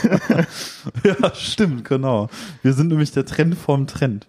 [1.05, 2.29] ja, stimmt, genau.
[2.63, 4.29] Wir sind nämlich der Trend vom Trend.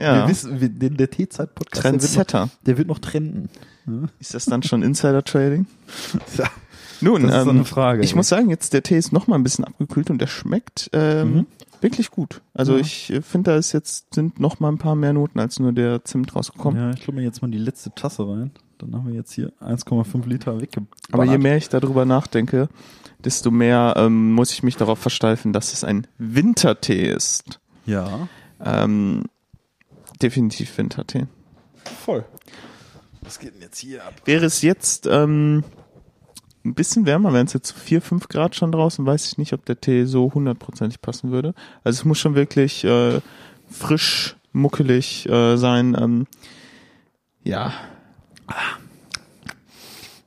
[0.00, 0.22] Ja.
[0.22, 3.48] Wir wissen, wir, der, der T-Zeit-Podcast, der, wird noch, der wird noch trenden.
[3.86, 4.08] Ja.
[4.18, 5.66] Ist das dann schon Insider-Trading?
[6.38, 6.48] Ja.
[7.02, 8.02] Nun, das ist ähm, so eine Frage.
[8.04, 10.88] Ich muss sagen, jetzt der Tee ist noch mal ein bisschen abgekühlt und der schmeckt
[10.92, 11.46] ähm, mhm.
[11.80, 12.42] wirklich gut.
[12.54, 12.80] Also ja.
[12.80, 15.72] ich äh, finde, da ist jetzt sind noch mal ein paar mehr Noten als nur
[15.72, 16.80] der Zimt rausgekommen.
[16.80, 18.52] Ja, ich glaube mir jetzt mal die letzte Tasse rein.
[18.78, 20.88] Dann haben wir jetzt hier 1,5 Liter weggeballert.
[21.10, 22.68] Aber je mehr ich darüber nachdenke,
[23.24, 27.60] desto mehr ähm, muss ich mich darauf versteifen, dass es ein Wintertee ist.
[27.86, 28.28] Ja.
[28.64, 29.24] Ähm,
[30.20, 31.26] definitiv Wintertee.
[32.04, 32.24] Voll.
[33.22, 34.14] Was geht denn jetzt hier ab?
[34.24, 35.64] Wäre es jetzt ähm,
[36.64, 39.64] ein bisschen wärmer, wären es jetzt 4, 5 Grad schon draußen, weiß ich nicht, ob
[39.64, 41.54] der Tee so hundertprozentig passen würde.
[41.84, 43.20] Also es muss schon wirklich äh,
[43.70, 45.96] frisch, muckelig äh, sein.
[45.98, 46.26] Ähm,
[47.44, 47.72] ja.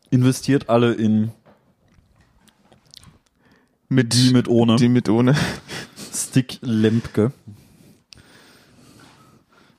[0.09, 1.31] Investiert alle in
[3.87, 4.77] mit die mit ohne.
[4.77, 5.35] Die mit ohne.
[6.13, 7.31] Stick Lempke.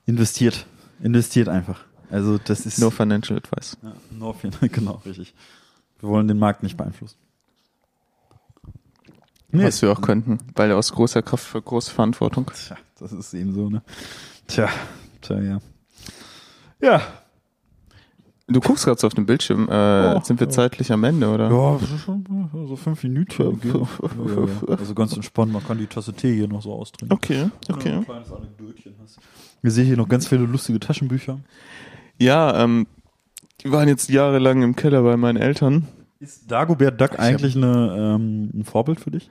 [0.06, 0.66] Investiert.
[1.02, 1.86] Investiert einfach.
[2.11, 2.78] Also das ist.
[2.78, 3.76] No financial advice.
[3.82, 5.34] Ja, no, genau, richtig.
[6.00, 7.16] Wir wollen den Markt nicht beeinflussen.
[9.50, 9.64] Nee.
[9.64, 12.50] Was wir auch könnten, weil er aus großer Kraft für große Verantwortung.
[12.52, 13.82] Tja, das ist eben so, ne?
[14.46, 14.68] Tja,
[15.22, 15.61] tja, ja.
[16.80, 17.02] Ja.
[18.48, 19.68] Du guckst gerade so auf dem Bildschirm.
[19.68, 20.52] Äh, oh, sind wir ja.
[20.52, 21.50] zeitlich am Ende, oder?
[21.50, 21.78] Ja,
[22.66, 23.61] so fünf Minuten.
[23.64, 24.76] ja, ja.
[24.76, 27.16] Also ganz entspannt, man kann die Tasse Tee hier noch so austrinken.
[27.16, 27.90] Okay, okay.
[27.90, 29.18] Ja, ein kleines Anekdötchen hast.
[29.62, 31.40] Wir sehen hier noch ganz viele lustige Taschenbücher.
[32.18, 32.86] Ja, ähm,
[33.62, 35.88] die waren jetzt jahrelang im Keller bei meinen Eltern.
[36.20, 39.30] Ist Dagobert Duck eigentlich eine, ähm, ein Vorbild für dich?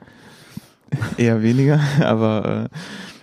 [1.16, 2.76] Eher weniger, aber äh,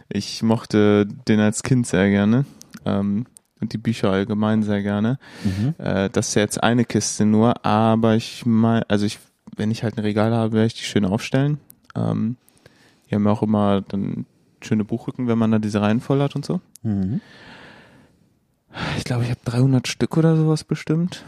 [0.09, 2.45] ich mochte den als Kind sehr gerne.
[2.85, 3.25] Ähm,
[3.61, 5.17] und die Bücher allgemein sehr gerne.
[5.43, 5.73] Mhm.
[5.77, 9.19] Äh, das ist ja jetzt eine Kiste nur, aber ich meine, also ich,
[9.55, 11.59] wenn ich halt ein Regal habe, werde ich die schön aufstellen.
[11.95, 12.35] Ähm,
[13.09, 14.25] die haben auch immer dann
[14.61, 16.59] schöne Buchrücken, wenn man da diese Reihen voll hat und so.
[16.81, 17.21] Mhm.
[18.97, 21.23] Ich glaube, ich habe 300 Stück oder sowas bestimmt.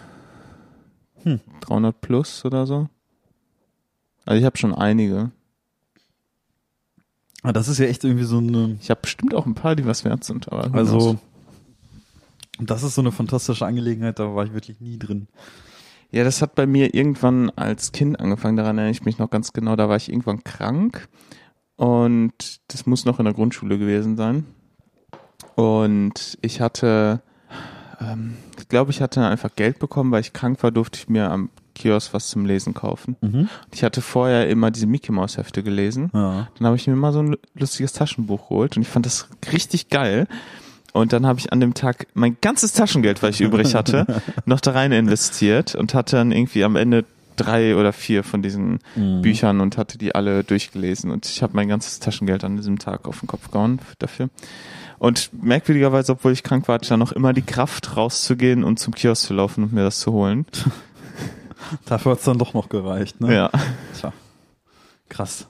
[1.23, 1.39] Hm.
[1.61, 2.89] 300 plus oder so.
[4.25, 5.31] Also ich habe schon einige.
[7.43, 8.77] Ah, das ist ja echt irgendwie so eine.
[8.81, 10.51] Ich habe bestimmt auch ein paar, die was wert sind.
[10.51, 11.19] Aber also
[12.59, 14.19] das ist so eine fantastische Angelegenheit.
[14.19, 15.27] Da war ich wirklich nie drin.
[16.11, 18.57] Ja, das hat bei mir irgendwann als Kind angefangen.
[18.57, 19.75] Daran erinnere ich mich noch ganz genau.
[19.75, 21.07] Da war ich irgendwann krank
[21.75, 24.45] und das muss noch in der Grundschule gewesen sein.
[25.55, 27.21] Und ich hatte
[27.99, 31.29] ähm, ich glaube, ich hatte einfach Geld bekommen, weil ich krank war, durfte ich mir
[31.29, 33.17] am Kiosk was zum Lesen kaufen.
[33.21, 33.49] Mhm.
[33.73, 36.09] Ich hatte vorher immer diese Mickey Mouse Hefte gelesen.
[36.13, 36.47] Ja.
[36.57, 39.89] Dann habe ich mir mal so ein lustiges Taschenbuch geholt und ich fand das richtig
[39.89, 40.27] geil.
[40.93, 44.07] Und dann habe ich an dem Tag mein ganzes Taschengeld, was ich übrig hatte,
[44.45, 47.03] noch da rein investiert und hatte dann irgendwie am Ende
[47.35, 49.21] drei oder vier von diesen mhm.
[49.21, 51.11] Büchern und hatte die alle durchgelesen.
[51.11, 54.29] Und ich habe mein ganzes Taschengeld an diesem Tag auf den Kopf gehauen dafür.
[54.97, 58.79] Und merkwürdigerweise, obwohl ich krank war, hatte ich dann noch immer die Kraft rauszugehen und
[58.79, 60.45] zum Kiosk zu laufen und mir das zu holen.
[61.85, 63.33] Dafür hat's dann doch noch gereicht, ne?
[63.33, 63.49] Ja.
[63.99, 64.13] Tja.
[65.09, 65.47] Krass.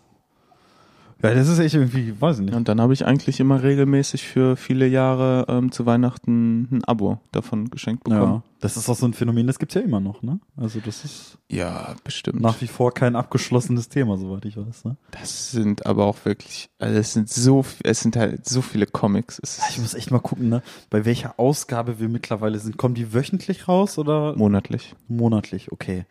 [1.30, 2.56] Ja, das ist echt irgendwie, weiß ich nicht.
[2.56, 7.20] Und dann habe ich eigentlich immer regelmäßig für viele Jahre ähm, zu Weihnachten ein Abo
[7.32, 8.34] davon geschenkt bekommen.
[8.36, 10.40] Ja, das ist auch so ein Phänomen, das gibt's ja immer noch, ne?
[10.58, 12.42] Also das ist Ja, bestimmt.
[12.42, 14.98] nach wie vor kein abgeschlossenes Thema, soweit ich weiß, ne?
[15.12, 19.40] das sind aber auch wirklich, also es sind so, es sind halt so viele Comics.
[19.42, 20.62] Es Ich muss echt mal gucken, ne?
[20.90, 22.78] Bei welcher Ausgabe wir mittlerweile sind.
[22.78, 24.96] Kommen die wöchentlich raus oder monatlich.
[25.08, 25.72] monatlich?
[25.72, 26.06] Okay.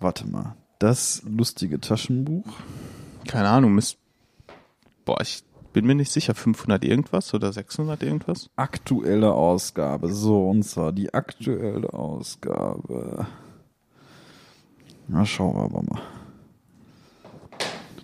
[0.00, 0.54] Warte mal.
[0.78, 2.44] Das lustige Taschenbuch.
[3.26, 3.96] Keine Ahnung, müsst,
[5.04, 5.42] boah, ich
[5.72, 8.48] bin mir nicht sicher, 500 irgendwas oder 600 irgendwas?
[8.56, 10.12] Aktuelle Ausgabe.
[10.12, 13.26] So, und zwar die aktuelle Ausgabe.
[15.08, 16.00] Na, schauen wir aber mal.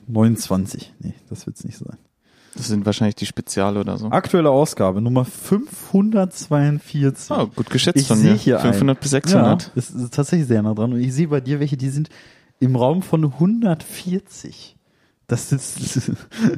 [0.09, 0.93] 29.
[0.99, 1.97] Nee, das wird's nicht sein.
[2.57, 4.09] Das sind wahrscheinlich die Speziale oder so.
[4.11, 7.31] Aktuelle Ausgabe Nummer 542.
[7.31, 8.37] Oh, gut geschätzt Ich von sehe mir.
[8.39, 9.01] hier 500 ein.
[9.01, 9.63] bis 600.
[9.63, 10.93] Ja, ist, ist tatsächlich sehr nah dran.
[10.93, 12.09] Und ich sehe bei dir welche, die sind
[12.59, 14.77] im Raum von 140.
[15.31, 15.77] Das ist,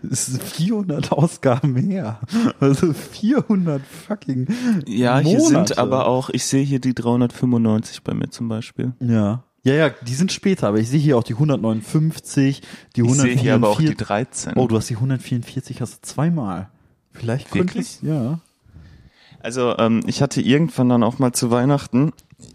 [0.02, 2.20] das ist 400 Ausgaben mehr.
[2.58, 4.46] Also 400 fucking
[4.86, 5.68] Ja, hier Monate.
[5.68, 8.94] sind aber auch, ich sehe hier die 395 bei mir zum Beispiel.
[9.00, 9.44] Ja.
[9.64, 12.62] Ja, ja, die sind später, aber ich sehe hier auch die 159,
[12.96, 13.40] die Ich sehe 144.
[13.42, 14.54] hier aber auch die 13.
[14.56, 16.68] oh, du hast die 144, hast du zweimal.
[17.12, 17.86] Vielleicht könnte Wirklich?
[17.86, 18.40] es, ja.
[19.40, 22.12] Also ähm, ich hatte irgendwann dann auch mal zu Weihnachten,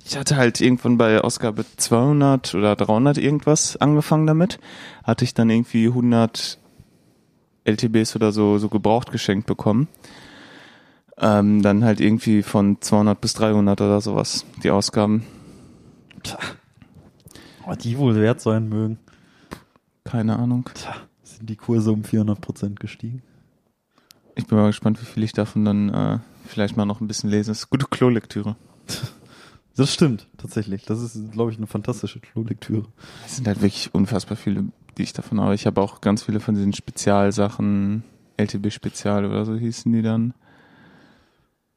[0.08, 4.58] ich hatte halt irgendwann bei Ausgabe 200 oder 300 irgendwas angefangen damit,
[5.03, 6.58] hatte ich dann irgendwie 100
[7.66, 9.89] LTBs oder so so gebraucht geschenkt bekommen.
[11.18, 15.26] Ähm, dann halt irgendwie von 200 bis 300 oder sowas, die Ausgaben.
[16.24, 16.38] Tja.
[17.66, 18.99] Aber die wohl wert sein mögen.
[20.05, 20.70] Keine Ahnung.
[20.74, 23.24] Tja, sind die Kurse um 400 Prozent gestiegen?
[24.36, 27.30] Ich bin mal gespannt, wie viel ich davon dann äh, vielleicht mal noch ein bisschen
[27.30, 27.51] lese.
[27.51, 28.55] Das ist gute Klolektüre.
[29.78, 30.86] Das stimmt, tatsächlich.
[30.86, 32.86] Das ist, glaube ich, eine fantastische Klolektüre.
[33.25, 34.65] Es sind halt wirklich unfassbar viele,
[34.97, 35.53] die ich davon habe.
[35.53, 38.03] Ich habe auch ganz viele von diesen Spezialsachen,
[38.38, 40.34] LTB-Spezial oder so hießen die dann.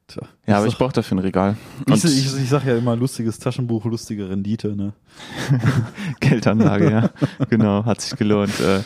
[0.07, 0.23] Tja.
[0.47, 1.57] Ja, aber ich ich brauche dafür ein Regal.
[1.85, 4.93] Ich, ich, ich sag ja immer, lustiges Taschenbuch, lustige Rendite, ne?
[6.19, 7.09] Geldanlage, ja.
[7.49, 8.59] Genau, hat sich gelohnt.
[8.59, 8.81] Äh,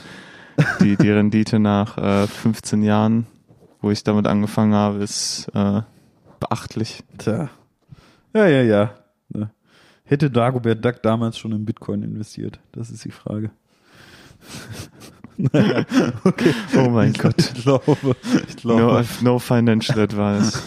[0.82, 3.28] die, die Rendite nach äh, 15 Jahren,
[3.82, 5.84] wo ich damit angefangen habe, ist äh,
[6.41, 7.01] beachtlich.
[7.18, 7.49] Tja.
[8.34, 9.05] Ja, ja, ja.
[10.06, 12.60] Hätte Dagobert Duck damals schon in Bitcoin investiert?
[12.72, 13.49] Das ist die Frage.
[15.38, 15.84] naja,
[16.24, 16.53] okay.
[16.78, 17.39] Oh mein Gott.
[17.39, 18.16] Ich glaube,
[18.47, 20.62] ich glaube, No, no financial advice.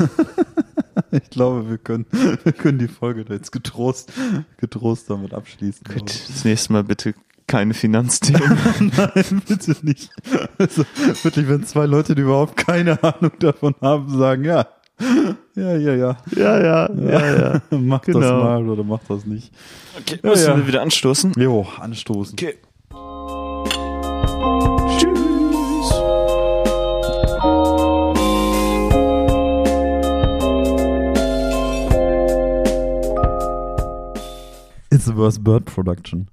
[1.13, 4.13] ich glaube, wir können, wir können die Folge da jetzt getrost,
[4.57, 5.83] getrost damit abschließen.
[5.85, 7.15] Gut, das nächste Mal bitte
[7.47, 8.59] keine Finanzthemen.
[8.97, 10.11] Nein, bitte nicht.
[10.59, 10.85] Also,
[11.23, 14.67] wirklich, wenn zwei Leute, die überhaupt keine Ahnung davon haben, sagen, ja,
[15.55, 17.61] ja, ja, ja, ja, ja, ja, ja.
[17.79, 18.43] mach das Genau.
[18.45, 19.53] mal oder mach das nicht.
[19.99, 20.57] Okay, Ja, müssen ja.
[20.57, 21.33] wir wieder anstoßen.
[21.37, 22.35] Jo, anstoßen.
[22.35, 22.55] Okay.
[24.99, 25.95] Tschüss.
[34.91, 36.29] It's the worst bird production.